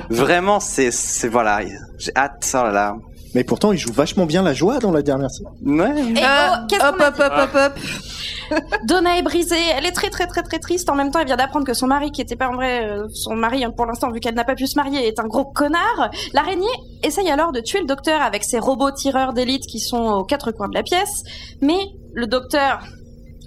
[0.09, 1.61] Vraiment, c'est, c'est voilà,
[1.97, 2.95] j'ai hâte, ça là là.
[3.35, 5.49] Mais pourtant, il joue vachement bien la joie dans la dernière série.
[5.65, 5.89] Ouais.
[5.89, 7.73] Et Euh, oh, hop, hop, hop, hop, hop.
[8.85, 10.89] Donna est brisée, elle est très très très très triste.
[10.89, 13.07] En même temps, elle vient d'apprendre que son mari, qui était pas en vrai euh,
[13.13, 15.43] son mari hein, pour l'instant, vu qu'elle n'a pas pu se marier, est un gros
[15.43, 16.11] connard.
[16.33, 16.65] L'araignée
[17.03, 20.51] essaye alors de tuer le docteur avec ses robots tireurs d'élite qui sont aux quatre
[20.51, 21.23] coins de la pièce.
[21.59, 22.79] Mais le docteur,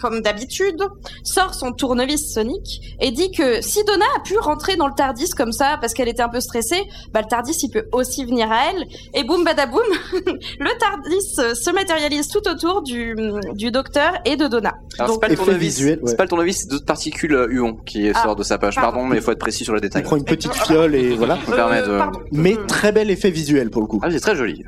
[0.00, 0.82] comme d'habitude,
[1.24, 5.30] sort son tournevis sonique et dit que si Donna a pu rentrer dans le Tardis
[5.30, 6.82] comme ça parce qu'elle était un peu stressée,
[7.12, 8.84] bah le Tardis il peut aussi venir à elle.
[9.14, 9.80] Et boum badaboum,
[10.12, 13.14] le Tardis se matérialise tout autour du,
[13.54, 14.74] du docteur et de Donna.
[14.98, 16.10] Alors, c'est pas le tournevis, visuel, ouais.
[16.10, 18.74] c'est pas le tournevis, c'est d'autres particules euh, huon qui Ah, sortent de sa poche.
[18.74, 18.88] pardon.
[18.98, 20.02] Pardon, mais il faut être précis sur le Il détail.
[20.02, 21.36] prend une petite fiole et voilà.
[21.36, 21.90] De...
[21.90, 22.02] Euh.
[22.32, 24.00] Mais très bel effet visuel pour le coup.
[24.02, 24.62] Ah, c'est très joli.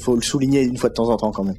[0.00, 1.56] Faut le souligner une fois de temps en temps quand même.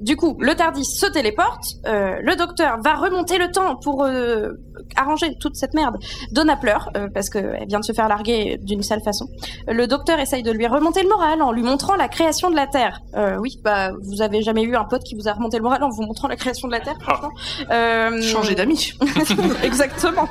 [0.00, 4.52] Du coup, le Tardis se téléporte, euh, le docteur va remonter le temps pour euh,
[4.96, 5.96] arranger toute cette merde.
[6.32, 9.28] Donna pleure, euh, parce qu'elle vient de se faire larguer d'une sale façon.
[9.66, 12.66] Le docteur essaye de lui remonter le moral en lui montrant la création de la
[12.66, 13.00] Terre.
[13.16, 15.82] Euh, oui, bah, vous avez jamais eu un pote qui vous a remonté le moral
[15.82, 17.30] en vous montrant la création de la Terre, franchement
[17.70, 18.92] euh, Changer d'amis.
[19.62, 20.28] Exactement.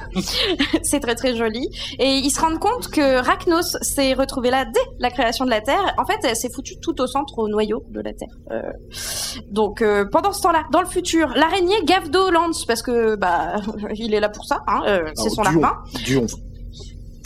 [0.84, 1.70] c'est très très joli.
[2.00, 5.62] Et ils se rendent compte que Rachnos s'est retrouvé là dès la création de la
[5.62, 5.94] Terre.
[5.98, 8.30] En fait, elle s'est foutue tout au centre, au noyau de la Terre.
[9.54, 13.54] Donc euh, pendant ce temps-là, dans le futur, l'araignée gave d'eau Lance parce que bah
[13.96, 14.64] il est là pour ça.
[14.68, 15.62] Hein, euh, c'est Alors, son Duon.
[15.62, 15.78] larbin.
[16.06, 16.26] Duon.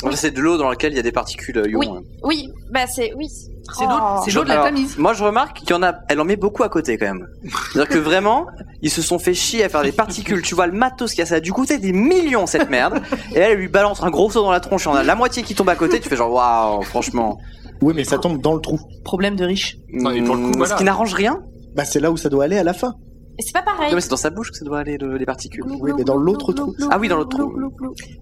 [0.04, 1.80] Moi, C'est de l'eau dans laquelle il y a des particules euh, ion.
[1.80, 1.88] Oui,
[2.24, 3.30] oui, bah c'est oui.
[3.30, 4.22] C'est l'eau Oh.
[4.24, 4.98] c'est l'eau de la Tamise.
[4.98, 7.28] Moi, je remarque qu'il y en a, elle en met beaucoup à côté quand même.
[7.74, 8.46] C'est-à-dire que vraiment,
[8.82, 10.42] ils se sont fait chier à faire des particules.
[10.44, 13.02] Tu vois le matos qu'il y a, ça a dû coûter des millions cette merde.
[13.34, 14.84] Et elle, elle lui balance un gros saut dans la tronche.
[14.86, 16.00] Il y en a la moitié qui tombe à côté.
[16.00, 17.40] Tu fais genre waouh, franchement.
[17.82, 18.80] Oui, mais ça tombe dans le trou.
[19.04, 19.78] Problème de riche.
[19.92, 20.74] Non, et pour le coup, voilà.
[20.74, 21.40] Ce qui n'arrange rien.
[21.78, 22.96] Bah, c'est là où ça doit aller à la fin.
[23.40, 23.90] C'est pas pareil.
[23.92, 25.64] Non, mais c'est dans sa bouche que ça doit aller le- les particules.
[25.80, 26.74] Oui, mais dans l'autre trou.
[26.90, 27.54] Ah oui, dans l'autre trou.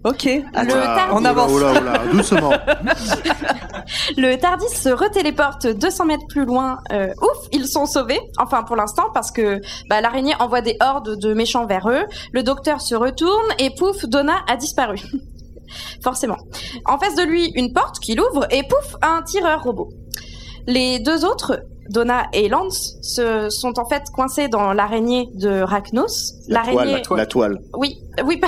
[0.04, 0.26] Ok.
[0.26, 1.52] Le On avance.
[1.54, 2.52] Oula, oula, oula, doucement.
[4.18, 6.80] le Tardis se retéléporte 200 mètres plus loin.
[6.92, 8.20] Euh, ouf, ils sont sauvés.
[8.40, 12.04] Enfin, pour l'instant, parce que bah, l'araignée envoie des hordes de méchants vers eux.
[12.34, 14.98] Le docteur se retourne et pouf, Donna a disparu.
[16.04, 16.38] Forcément.
[16.86, 19.90] En face de lui, une porte qu'il ouvre et pouf, un tireur robot.
[20.68, 26.34] Les deux autres, Donna et Lance, se, sont en fait coincés dans l'araignée de Rachnos.
[26.48, 26.76] La toile.
[26.76, 27.04] L'araignée.
[27.16, 27.62] La toile.
[27.78, 28.48] Oui, oui, pas.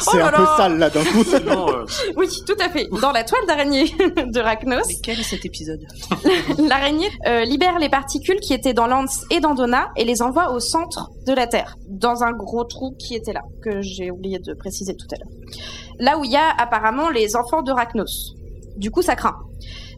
[0.00, 1.24] C'est là un peu sale là d'un coup.
[1.46, 1.84] Non, euh,
[2.16, 2.88] Oui, tout à fait.
[3.00, 4.86] Dans la toile d'araignée de Rachnos.
[4.88, 5.80] Mais quel est cet épisode
[6.58, 10.52] L'araignée euh, libère les particules qui étaient dans Lance et dans Donna et les envoie
[10.52, 14.38] au centre de la Terre, dans un gros trou qui était là, que j'ai oublié
[14.38, 15.28] de préciser tout à l'heure.
[15.98, 18.34] Là où il y a apparemment les enfants de Rachnos.
[18.76, 19.36] Du coup, ça craint.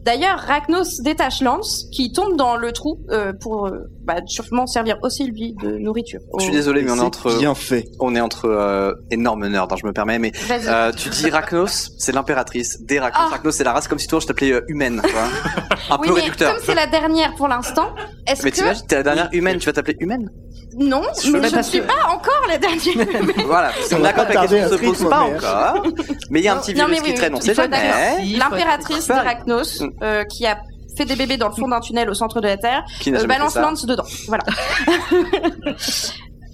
[0.05, 4.97] D'ailleurs, Rachnos détache Lance, qui tombe dans le trou euh, pour euh, bah, sûrement servir
[5.01, 6.19] aussi lui de nourriture.
[6.37, 7.85] Je suis désolé, mais on est entre, bien fait.
[7.99, 11.89] on est entre euh, énormes nerds, hein, je me permets, mais euh, tu dis Rachnos,
[11.97, 12.81] c'est l'impératrice.
[12.83, 13.29] Des Rachnos, Ah.
[13.31, 15.01] Rachnos, c'est la race comme si toi je t'appelais euh, humaine.
[15.89, 16.53] Un oui, peu mais réducteur.
[16.55, 17.89] comme c'est la dernière pour l'instant,
[18.27, 20.29] est-ce Mais que t'imagines, t'es la dernière humaine, tu vas t'appeler humaine?
[20.77, 23.07] Non, Je mais je ne suis pas encore la dernière.
[23.47, 25.83] Voilà, On on va est d'accord pas que la question se pose pas mais- encore.
[26.29, 28.37] Mais il y a un petit Non, virus mais qui oui, traîne, on sait jamais.
[28.37, 29.83] L'impératrice d'Arachnos.
[30.01, 30.59] Euh, qui a
[30.95, 33.55] fait des bébés dans le fond d'un tunnel au centre de la Terre, euh, balance
[33.55, 34.05] Lance dedans.
[34.27, 34.43] Voilà.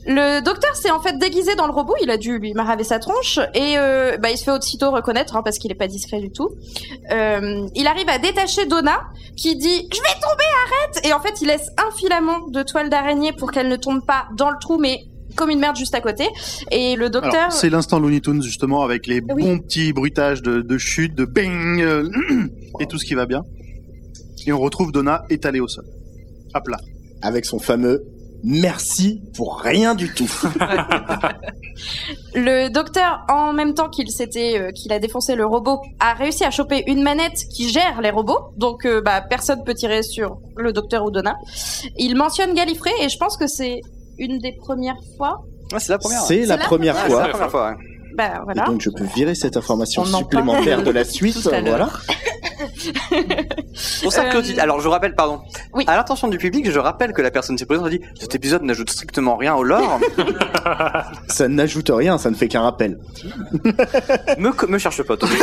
[0.06, 2.98] Le docteur s'est en fait déguisé dans le robot, il a dû lui maraver sa
[2.98, 6.20] tronche et euh, bah, il se fait aussitôt reconnaître hein, parce qu'il est pas discret
[6.20, 6.50] du tout.
[7.12, 9.02] Euh, il arrive à détacher Donna
[9.38, 12.90] qui dit je vais tomber arrête et en fait il laisse un filament de toile
[12.90, 15.06] d'araignée pour qu'elle ne tombe pas dans le trou mais
[15.36, 16.28] comme une merde juste à côté
[16.72, 19.44] et le docteur Alors, c'est l'instant Looney Tunes justement avec les Oui.
[19.44, 22.10] bons petits bruitages de, de chute, de bang euh,
[22.80, 23.44] et tout ce qui va bien.
[24.46, 25.86] Et on retrouve Donna étalée au sol,
[26.54, 26.80] à plat.
[27.22, 28.04] Avec son fameux
[28.44, 30.30] merci pour rien du tout.
[32.34, 36.44] Le docteur, en même temps qu'il s'était, euh, qu'il a défoncé le robot, a réussi
[36.44, 38.54] à choper une manette qui gère les robots.
[38.58, 41.36] Donc, euh, bah, personne peut tirer sur le docteur ou Donna.
[41.98, 43.82] Il mentionne Gallifrey et je pense que c'est
[44.22, 45.42] une des premières fois.
[45.78, 46.22] C'est la première.
[46.22, 47.22] C'est la la première Ouais, c'est fois.
[47.24, 47.70] la première fois.
[47.72, 47.76] ouais.
[48.16, 51.38] Bah Et donc je peux virer cette information On en supplémentaire de la suite.
[51.48, 51.90] Voilà.
[54.04, 54.42] Pour ça, Euh.
[54.60, 55.40] Alors, je rappelle, pardon.
[55.74, 55.86] Oui.
[55.88, 58.36] À l'intention du public, je rappelle que la personne qui est présente a dit cet
[58.36, 60.00] épisode n'ajoute strictement rien au lore.
[61.28, 63.00] Ça n'ajoute rien, ça ne fait qu'un rappel.
[64.38, 65.18] me, cherche pas.
[65.18, 65.30] toi.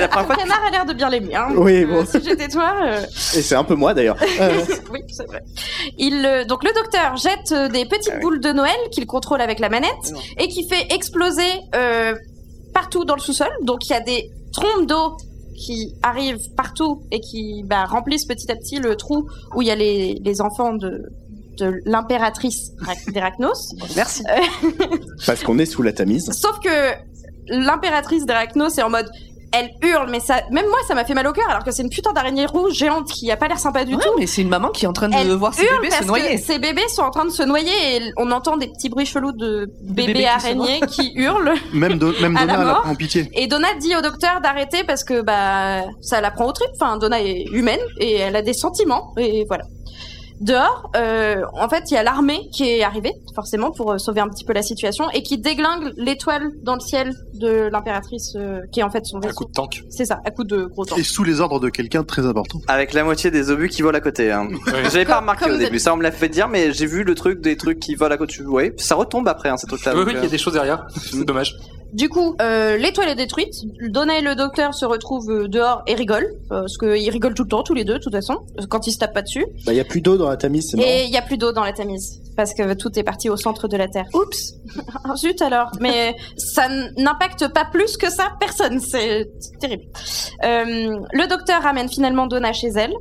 [0.00, 1.34] la première ton fois que- canard a l'air de bien l'aimer.
[1.34, 1.48] Hein.
[1.56, 2.06] Oui, Euh, bon.
[2.06, 2.72] si j'étais toi.
[2.84, 3.00] euh,
[3.36, 4.16] Et c'est un peu moi d'ailleurs.
[4.40, 5.42] Euh, oui, c'est vrai.
[5.98, 9.68] Il, euh, donc le docteur jette des petites boules de Noël qu'il contrôle avec la
[9.68, 11.42] manette et qui fait exploser
[11.74, 12.14] euh,
[12.74, 13.50] partout dans le sous-sol.
[13.62, 15.16] Donc il y a des trompes d'eau
[15.56, 19.70] qui arrivent partout et qui bah, remplissent petit à petit le trou où il y
[19.70, 21.02] a les, les enfants de,
[21.58, 23.74] de l'impératrice Ra- d'Erachnos.
[23.96, 24.24] Merci.
[25.26, 26.30] parce qu'on est sous la tamise.
[26.32, 26.92] Sauf que
[27.48, 29.08] l'impératrice d'Erachnos est en mode
[29.52, 31.82] elle hurle, mais ça, même moi, ça m'a fait mal au cœur, alors que c'est
[31.82, 34.12] une putain d'araignée rouge géante qui a pas l'air sympa du Ouais, tout.
[34.18, 36.02] mais c'est une maman qui est en train de Elle voir ses hurle bébés parce
[36.02, 36.36] se noyer.
[36.36, 39.06] que ses bébés sont en train de se noyer et on entend des petits bruits
[39.06, 41.52] chelous de bébés, araignées qui hurlent.
[41.72, 43.30] Même, Do- même la Donna, pitié.
[43.34, 46.68] Et Donna dit au docteur d'arrêter parce que bah ça la prend au trip.
[46.74, 49.64] Enfin, Donna est humaine et elle a des sentiments et voilà.
[50.42, 54.20] Dehors, euh, en fait, il y a l'armée qui est arrivée, forcément, pour euh, sauver
[54.20, 58.60] un petit peu la situation, et qui déglingue l'étoile dans le ciel de l'impératrice, euh,
[58.72, 59.34] qui est en fait son vaisseau.
[59.36, 59.84] coup de tank.
[59.88, 60.96] C'est ça, à coup de gros temps.
[60.96, 62.60] Et sous les ordres de quelqu'un de très important.
[62.66, 64.32] Avec la moitié des obus qui volent à côté.
[64.32, 64.48] Hein.
[64.90, 67.14] J'avais pas remarqué au début, ça on me l'a fait dire, mais j'ai vu le
[67.14, 68.42] truc des trucs qui volent à côté.
[68.42, 69.94] Ouais, ça retombe après hein, ces trucs-là.
[69.94, 70.86] Oui, oui, il y euh, a des choses derrière.
[70.96, 71.56] C'est dommage.
[71.92, 73.54] Du coup, euh, l'étoile est détruite.
[73.90, 77.48] Donna et le docteur se retrouvent euh, dehors et rigolent, parce qu'ils rigolent tout le
[77.48, 78.38] temps, tous les deux, de toute façon,
[78.68, 79.44] quand ils se tapent pas dessus.
[79.66, 80.78] Bah, il y a plus d'eau dans la Tamise, c'est.
[80.78, 83.36] Et il y a plus d'eau dans la Tamise parce que tout est parti au
[83.36, 84.06] centre de la Terre.
[84.14, 84.54] Oups,
[85.16, 85.70] zut alors.
[85.80, 88.80] Mais ça n'impacte pas plus que ça personne.
[88.80, 89.84] C'est c'est terrible.
[90.44, 92.92] Euh, le docteur ramène finalement Donna chez elle.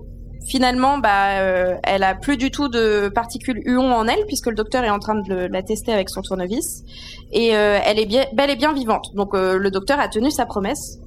[0.48, 4.56] Finalement, bah, euh, elle a plus du tout de particules huon en elle puisque le
[4.56, 6.84] docteur est en train de la tester avec son tournevis
[7.32, 9.14] et euh, elle est bien, et bien vivante.
[9.16, 11.00] Donc euh, le docteur a tenu sa promesse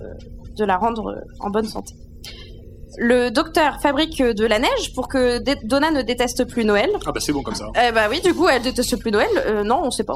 [0.56, 1.94] de la rendre en bonne santé.
[2.98, 6.90] Le docteur fabrique euh, de la neige pour que Donna ne déteste plus Noël.
[7.06, 7.66] Ah bah c'est bon comme ça.
[7.76, 9.28] Eh bah oui, du coup, elle déteste plus Noël.
[9.46, 10.14] Euh, non, on sait pas.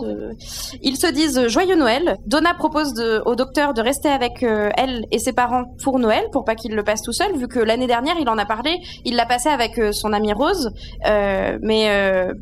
[0.82, 2.16] Ils se disent euh, joyeux Noël.
[2.26, 6.24] Donna propose de- au docteur de rester avec euh, elle et ses parents pour Noël,
[6.32, 8.78] pour pas qu'il le passe tout seul, vu que l'année dernière, il en a parlé.
[9.04, 10.70] Il l'a passé avec euh, son amie Rose,
[11.06, 12.32] euh, mais euh,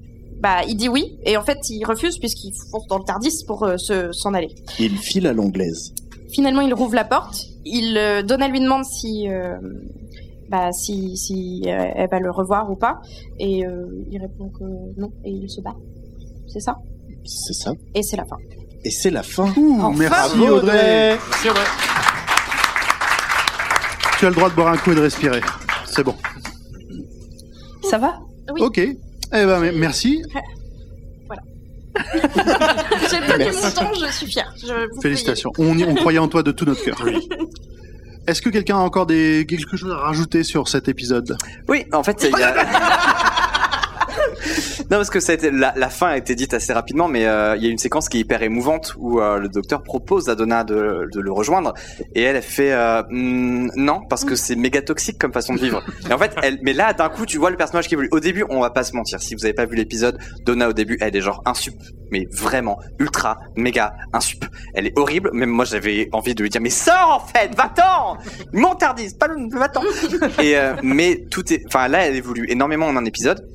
[0.40, 3.62] bah il dit oui et en fait il refuse puisqu'il fonce dans le Tardis pour
[3.62, 4.54] euh, se s'en aller.
[4.78, 5.94] Il file à l'anglaise.
[6.30, 7.38] Finalement, il rouvre la porte.
[7.64, 9.54] Il euh, Donna lui demande si euh,
[10.48, 13.00] bah si si euh, elle va le revoir ou pas
[13.38, 14.64] et euh, il répond que
[15.00, 15.74] non et il se bat.
[16.46, 16.76] C'est ça?
[17.24, 17.72] C'est ça.
[17.94, 18.36] Et c'est la fin.
[18.84, 19.52] Et c'est la fin.
[19.56, 21.16] Ouh, merci Audrey.
[21.42, 21.64] C'est vrai.
[24.18, 25.40] Tu as le droit de boire un coup et de respirer.
[25.86, 26.14] C'est bon.
[27.82, 28.18] Ça va?
[28.54, 28.62] Oui.
[28.62, 28.78] Ok.
[28.78, 28.96] Eh
[29.32, 30.22] ben, merci.
[33.10, 33.64] J'ai tenu Merci.
[33.64, 34.52] mon temps, je suis fière.
[34.60, 35.50] Je Félicitations.
[35.58, 37.02] On, y- on croyait en toi de tout notre cœur.
[38.26, 41.36] Est-ce que quelqu'un a encore des, quelque chose à rajouter sur cet épisode?
[41.68, 42.54] Oui, en fait, il y a...
[44.90, 47.26] non, parce que ça a été- la, la fin a été dite assez rapidement, mais
[47.26, 50.28] euh, il y a une séquence qui est hyper émouvante où euh, le docteur propose
[50.28, 51.74] à Donna de, de le rejoindre
[52.14, 55.58] et elle, elle fait euh, Hmm, non parce que c'est méga toxique comme façon de
[55.60, 55.82] vivre.
[56.08, 58.08] Et en fait, elle, mais là, d'un coup, tu vois le personnage qui évolue.
[58.12, 59.20] Au début, on va pas se mentir.
[59.20, 61.74] Si vous avez pas vu l'épisode, Donna au début, elle est genre insup,
[62.10, 64.44] mais vraiment ultra méga insup.
[64.74, 65.30] Elle est horrible.
[65.32, 68.16] Même moi, j'avais envie de lui dire mais sors en fait, va-t'en,
[68.52, 69.82] montardise, pas le, va-t'en.
[70.42, 73.46] Et mais tout est, enfin là, elle évolue énormément en un épisode.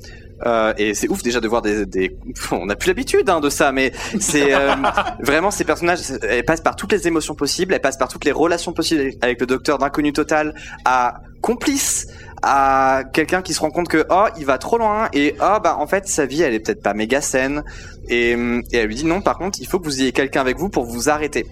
[0.46, 2.16] Euh, et c'est ouf déjà de voir des, des...
[2.50, 4.74] on n'a plus l'habitude hein, de ça mais c'est euh,
[5.20, 8.32] vraiment ces personnages elles passent par toutes les émotions possibles elles passent par toutes les
[8.32, 12.08] relations possibles avec le docteur d'inconnu total à complice
[12.42, 15.76] à quelqu'un qui se rend compte que oh il va trop loin et oh bah
[15.78, 17.62] en fait sa vie elle est peut-être pas méga saine.
[18.08, 20.58] Et, et elle lui dit non par contre il faut que vous ayez quelqu'un avec
[20.58, 21.46] vous pour vous arrêter.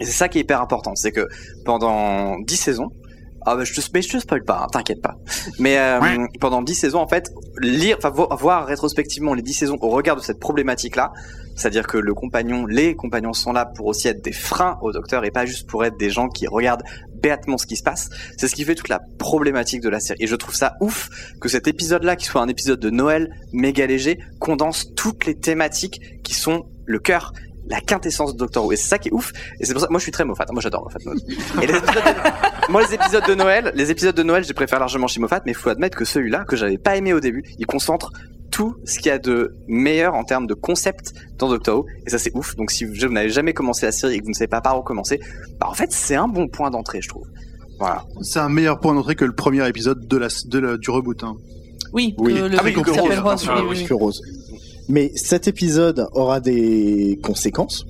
[0.00, 1.28] Et c'est ça qui est hyper important c'est que
[1.64, 2.90] pendant 10 saisons
[3.46, 5.16] ah bah je te, mais je te spoil pas, hein, t'inquiète pas.
[5.58, 7.30] Mais euh, pendant 10 saisons, en fait,
[7.60, 11.12] lire, enfin voir rétrospectivement les 10 saisons au regard de cette problématique-là,
[11.56, 15.24] c'est-à-dire que le compagnon, les compagnons sont là pour aussi être des freins au docteur
[15.24, 16.84] et pas juste pour être des gens qui regardent
[17.14, 18.10] bêtement ce qui se passe.
[18.36, 20.18] C'est ce qui fait toute la problématique de la série.
[20.22, 21.08] Et je trouve ça ouf
[21.40, 26.00] que cet épisode-là, qui soit un épisode de Noël méga léger, condense toutes les thématiques
[26.22, 27.32] qui sont le cœur
[27.68, 29.88] la quintessence de Doctor Who et c'est ça qui est ouf et c'est pour ça
[29.90, 31.18] moi je suis très Moffat moi j'adore Moffat Mode.
[31.62, 34.78] et les épisodes de- moi les épisodes de Noël les épisodes de Noël je préfère
[34.78, 37.66] largement chez Moffat mais faut admettre que celui-là que j'avais pas aimé au début il
[37.66, 38.10] concentre
[38.50, 42.10] tout ce qu'il y a de meilleur en termes de concept dans Doctor Who et
[42.10, 44.34] ça c'est ouf donc si vous n'avez jamais commencé la série et que vous ne
[44.34, 45.18] savez pas par où commencer
[45.58, 47.26] bah en fait c'est un bon point d'entrée je trouve
[47.78, 50.90] voilà C'est un meilleur point d'entrée que le premier épisode de la, de la- du
[50.90, 51.24] reboot.
[51.24, 51.34] hein.
[51.92, 52.34] Oui, Oui.
[52.34, 53.18] que le Ah oui, que Rose.
[53.18, 53.46] Rose.
[53.48, 53.84] Ah oui, oui, oui.
[53.84, 54.22] que Rose.
[54.88, 57.84] Mais cet épisode aura des conséquences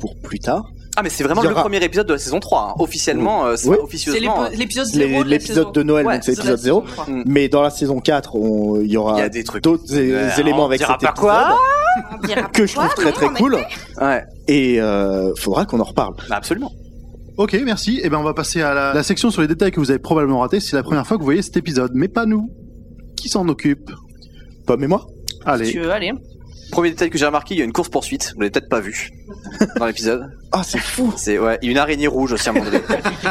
[0.00, 0.64] pour plus tard.
[0.96, 2.74] ah mais c'est vraiment le premier épisode de la saison 3 hein.
[2.80, 3.76] officiellement euh, c'est Oui.
[3.80, 5.70] officieusement C'est l'épisode Les- zéro de la L'épisode saison.
[5.70, 6.92] de Noël, Ouais, donc c'est l'épisode saison 0.
[6.92, 7.06] trois.
[7.08, 7.22] Mm.
[7.26, 9.28] Mais dans la saison 4, on- il y aura
[9.62, 11.58] d'autres Euh, éléments on avec dira cet épisode quoi
[12.52, 13.56] que je trouve très très cool.
[14.00, 16.14] ouais Et euh, faudra qu'on en reparle.
[16.28, 16.72] bah, absolument
[17.38, 18.00] Ok, merci.
[18.02, 19.98] Et ben on va passer à la, la section sur les détails que vous avez
[19.98, 20.60] probablement ratés.
[20.60, 22.50] C'est la première fois que vous voyez cet épisode, mais pas nous.
[23.16, 23.90] Qui s'en occupe?
[24.66, 25.06] Pomme et moi?
[25.30, 25.70] Si Allez.
[25.70, 26.12] tu veux, allez.
[26.72, 28.32] Premier détail que j'ai remarqué, il y a une course poursuite.
[28.34, 29.10] Vous l'avez peut-être pas vu
[29.76, 30.28] dans l'épisode.
[30.54, 32.66] Ah, c'est fou C'est ouais, il y a une araignée rouge aussi à un moment
[32.66, 32.82] donné.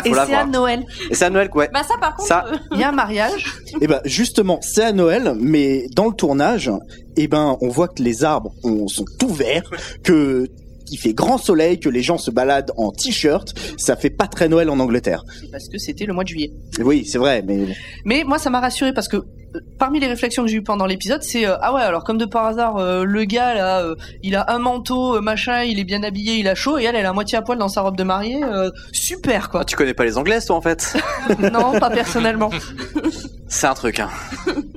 [0.05, 0.43] Et c'est à.
[0.47, 0.83] Noël.
[1.11, 1.69] Et c'est à Noël, ouais.
[1.71, 2.27] Bah ça par contre.
[2.27, 3.45] Ça- euh, Il y a un mariage.
[3.79, 6.71] Et ben justement, c'est à Noël, mais dans le tournage,
[7.17, 9.69] et ben on voit que les arbres ont- sont tout verts,
[10.03, 10.47] que
[10.91, 14.49] qu'il fait grand soleil, que les gens se baladent en t-shirt, ça fait pas très
[14.49, 15.23] Noël en Angleterre.
[15.51, 16.51] Parce que c'était le mois de juillet.
[16.81, 17.59] Oui, c'est vrai, mais
[18.03, 20.85] Mais moi, ça m'a rassuré parce que euh, parmi les réflexions que j'ai eues pendant
[20.85, 23.95] l'épisode, c'est euh, ah ouais, alors comme de par hasard, euh, le gars là, euh,
[24.21, 26.95] il a un manteau, euh, machin, il est bien habillé, il a chaud, et elle,
[26.95, 29.63] elle est à moitié à poil dans sa robe de mariée, euh, super quoi.
[29.65, 30.95] Tu connais pas les Anglaises, toi, en fait?
[31.39, 32.49] Non, pas personnellement.
[33.47, 34.09] C'est un truc, hein.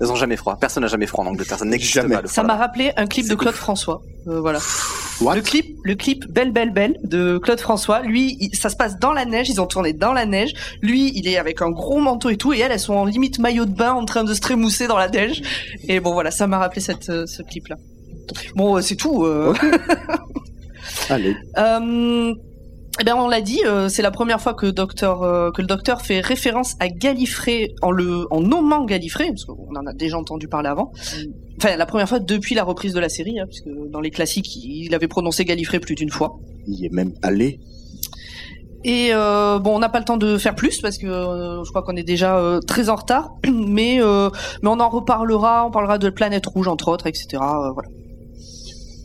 [0.01, 0.57] Elles ont jamais froid.
[0.61, 1.59] Personne n'a jamais froid en Angleterre.
[1.59, 2.17] Ça n'existe Jamais.
[2.17, 2.23] pas.
[2.23, 4.03] le Ça m'a rappelé un clip de Claude François.
[4.27, 4.59] Euh, voilà.
[5.21, 5.37] What?
[5.37, 8.03] Le clip, le clip Belle Belle Belle de Claude François.
[8.03, 9.49] Lui, il- ça se passe dans la neige.
[9.49, 10.53] Ils ont tourné dans la neige.
[10.83, 13.39] Lui, il est avec un gros manteau et tout, et elles, elles sont en limite
[13.39, 15.43] maillot de bain, en train de se trémousser dans la neige.
[15.89, 17.77] Et bon, voilà, ça m'a rappelé cette, euh, ce clip-là.
[18.57, 19.25] Bon, euh, c'est tout.
[19.25, 19.55] euh.
[21.09, 21.37] allez.
[21.59, 22.35] Euh,
[23.01, 25.67] eh ben on l'a dit, euh, c'est la première fois que, docteur, euh, que le
[25.67, 30.17] docteur fait référence à Gallifrey en, le, en nommant Gallifrey, parce qu'on en a déjà
[30.17, 30.93] entendu parler avant.
[31.65, 34.55] Enfin, la première fois depuis la reprise de la série, hein, puisque dans les classiques,
[34.57, 36.39] il avait prononcé Gallifrey plus d'une fois.
[36.67, 37.59] Il est même allé.
[38.85, 41.71] Et euh, bon, on n'a pas le temps de faire plus parce que euh, je
[41.71, 45.97] crois qu'on est déjà euh, très en retard, mais mais on en reparlera, on parlera
[45.97, 47.39] de Planète Rouge entre autres, etc.
[47.39, 47.89] voilà.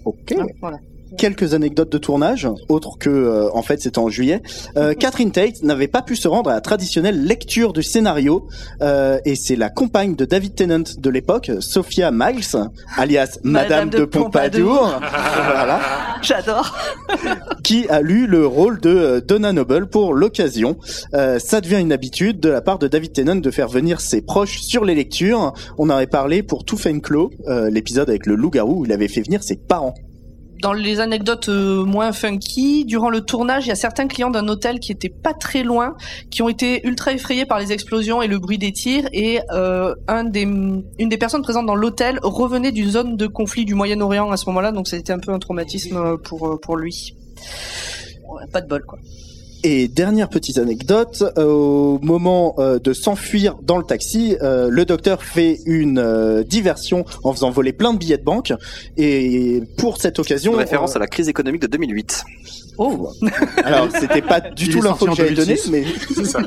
[0.03, 0.33] Ok.
[0.33, 0.79] Hein, voilà.
[1.17, 4.41] Quelques anecdotes de tournage, autres que euh, en fait c'était en juillet.
[4.77, 8.47] Euh, Catherine Tate n'avait pas pu se rendre à la traditionnelle lecture du scénario
[8.81, 13.89] euh, et c'est la compagne de David Tennant de l'époque, Sophia Miles, alias Madame, Madame
[13.89, 14.99] de de Pompadour,
[15.45, 15.79] voilà,
[16.21, 16.75] J'adore.
[17.63, 20.77] qui a lu le rôle de euh, Donna Noble pour l'occasion.
[21.13, 24.21] Euh, ça devient une habitude de la part de David Tennant de faire venir ses
[24.21, 25.53] proches sur les lectures.
[25.77, 28.91] On en avait parlé pour Tout Fin Clos, euh, l'épisode avec le loup-garou où il
[28.91, 29.93] avait fait venir ses parents.
[30.61, 34.47] Dans les anecdotes euh, moins funky, durant le tournage, il y a certains clients d'un
[34.49, 35.95] hôtel qui étaient pas très loin,
[36.31, 39.95] qui ont été ultra effrayés par les explosions et le bruit des tirs, et euh,
[40.09, 44.47] une des personnes présentes dans l'hôtel revenait d'une zone de conflit du Moyen-Orient à ce
[44.47, 47.15] moment-là, donc c'était un peu un traumatisme euh, pour pour lui.
[48.51, 48.99] Pas de bol quoi.
[49.63, 54.85] Et dernière petite anecdote, euh, au moment euh, de s'enfuir dans le taxi, euh, le
[54.85, 58.53] docteur fait une euh, diversion en faisant voler plein de billets de banque.
[58.95, 62.23] Et pour cette occasion, Une référence à la crise économique de 2008.
[62.81, 63.09] Oh,
[63.65, 65.69] alors c'était pas du Il tout l'info que j'avais donnée, 2006.
[65.69, 65.83] mais
[66.15, 66.39] C'est ça.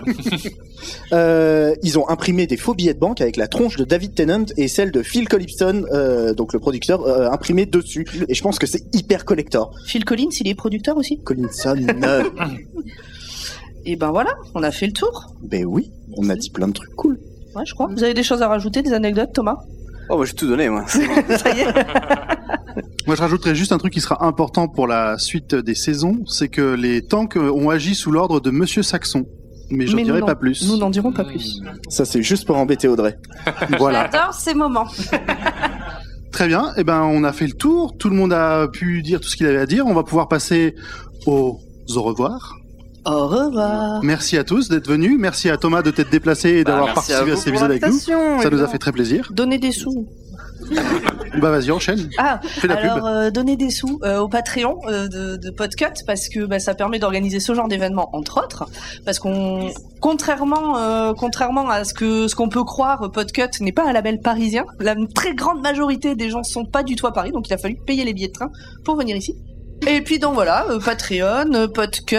[1.13, 4.47] euh, ils ont imprimé des faux billets de banque avec la tronche de David Tennant
[4.57, 8.07] et celle de Phil Collison, euh, donc le producteur, euh, imprimé dessus.
[8.29, 9.75] Et je pense que c'est hyper collector.
[9.87, 11.19] Phil Collins, il est producteur aussi?
[11.23, 12.25] Collinson, euh,
[13.85, 15.35] Et ben voilà, on a fait le tour.
[15.43, 17.19] ben oui, on a dit plein de trucs cool.
[17.55, 17.89] Ouais, je crois.
[17.93, 19.59] Vous avez des choses à rajouter, des anecdotes, Thomas?
[20.09, 20.87] Oh, moi j'ai tout donné, moi.
[20.87, 20.99] Ça
[21.55, 21.67] y est.
[23.07, 26.49] Moi, je rajouterais juste un truc qui sera important pour la suite des saisons, c'est
[26.49, 29.27] que les tanks ont agi sous l'ordre de Monsieur Saxon.
[29.71, 30.69] Mais je Mais dirai pas plus.
[30.69, 31.61] Nous n'en dirons pas plus.
[31.89, 33.17] Ça c'est juste pour embêter Audrey.
[33.79, 34.11] Voilà.
[34.13, 34.87] J'adore ces moments.
[36.33, 36.73] Très bien.
[36.77, 37.97] Eh ben, on a fait le tour.
[37.97, 39.87] Tout le monde a pu dire tout ce qu'il avait à dire.
[39.87, 40.75] On va pouvoir passer
[41.27, 41.59] au
[41.95, 42.55] au revoir.
[43.05, 44.03] Au revoir.
[44.03, 45.17] Merci à tous d'être venus.
[45.19, 47.99] Merci à Thomas de t'être déplacé et Bah, d'avoir participé à, pour épisode avec nous.
[47.99, 49.29] Ça nous a fait très plaisir.
[49.33, 50.07] Donnez des sous.
[51.39, 52.11] Bah vas-y, enchaîne.
[52.19, 53.05] Ah, Fais la alors pub.
[53.07, 56.75] euh, donnez des sous euh, au Patreon euh, de, de Podcut parce que bah, ça
[56.75, 58.67] permet d'organiser ce genre d'événement entre autres.
[59.05, 63.93] Parce qu'on, contrairement, contrairement à ce que ce qu'on peut croire, Podcut n'est pas un
[63.93, 64.65] label parisien.
[64.79, 67.59] La très grande majorité des gens sont pas du tout à Paris, donc il a
[67.59, 68.51] fallu payer les billets de train
[68.85, 69.35] pour venir ici.
[69.87, 72.17] Et puis donc voilà, euh, Patreon, euh, Podcut,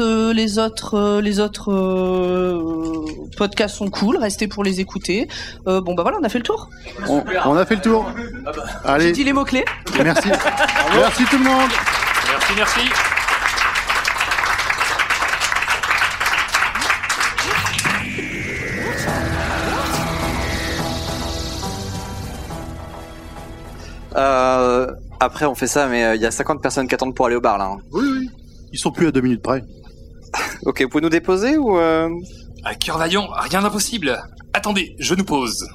[0.00, 3.04] euh, les autres, euh, les autres euh,
[3.36, 5.28] podcasts sont cool, restez pour les écouter.
[5.68, 6.68] Euh, bon bah voilà, on a fait le tour.
[7.08, 8.10] On, on a fait le tour.
[8.84, 9.64] J'ai Allez, dit les mots clés.
[10.02, 10.28] merci.
[10.94, 11.70] merci tout le monde.
[12.30, 12.80] Merci, merci.
[25.24, 27.36] Après, on fait ça, mais euh, il y a 50 personnes qui attendent pour aller
[27.36, 27.64] au bar, là.
[27.66, 27.78] hein.
[27.92, 28.30] Oui, oui.
[28.72, 29.62] Ils sont plus à deux minutes près.
[30.66, 31.78] Ok, vous pouvez nous déposer ou...
[31.78, 32.08] Euh...
[32.64, 34.18] À cœur vaillant, rien d'impossible.
[34.52, 35.66] Attendez, je nous pose.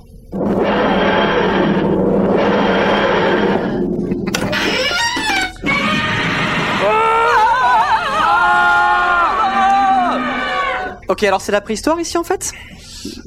[11.07, 12.51] Ok, alors c'est la préhistoire ici, en fait?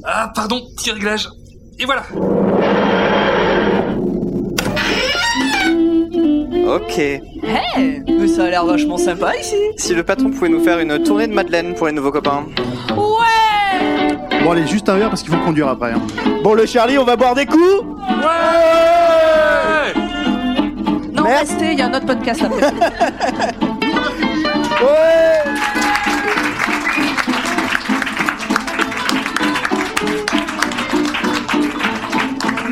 [0.05, 1.29] Ah, pardon, petit réglage.
[1.79, 2.03] Et voilà.
[6.65, 6.97] Ok.
[6.97, 7.21] Hey,
[8.07, 9.55] mais ça a l'air vachement sympa ici.
[9.77, 12.45] Si le patron pouvait nous faire une tournée de Madeleine pour les nouveaux copains.
[12.95, 14.15] Ouais.
[14.43, 15.91] Bon, allez, juste un verre parce qu'il faut conduire après.
[15.91, 16.01] hein.
[16.43, 17.61] Bon le Charlie, on va boire des coups
[18.07, 18.23] Ouais
[21.15, 21.53] Non, Merci.
[21.53, 22.71] restez, il y a un autre podcast après.
[24.83, 25.42] Ouais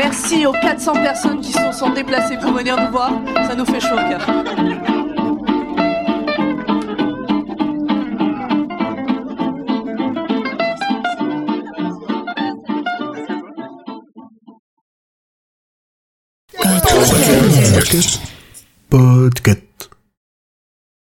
[0.03, 3.11] Merci aux 400 personnes qui se sont déplacées pour venir nous voir.
[3.47, 4.25] Ça nous fait chaud au cœur.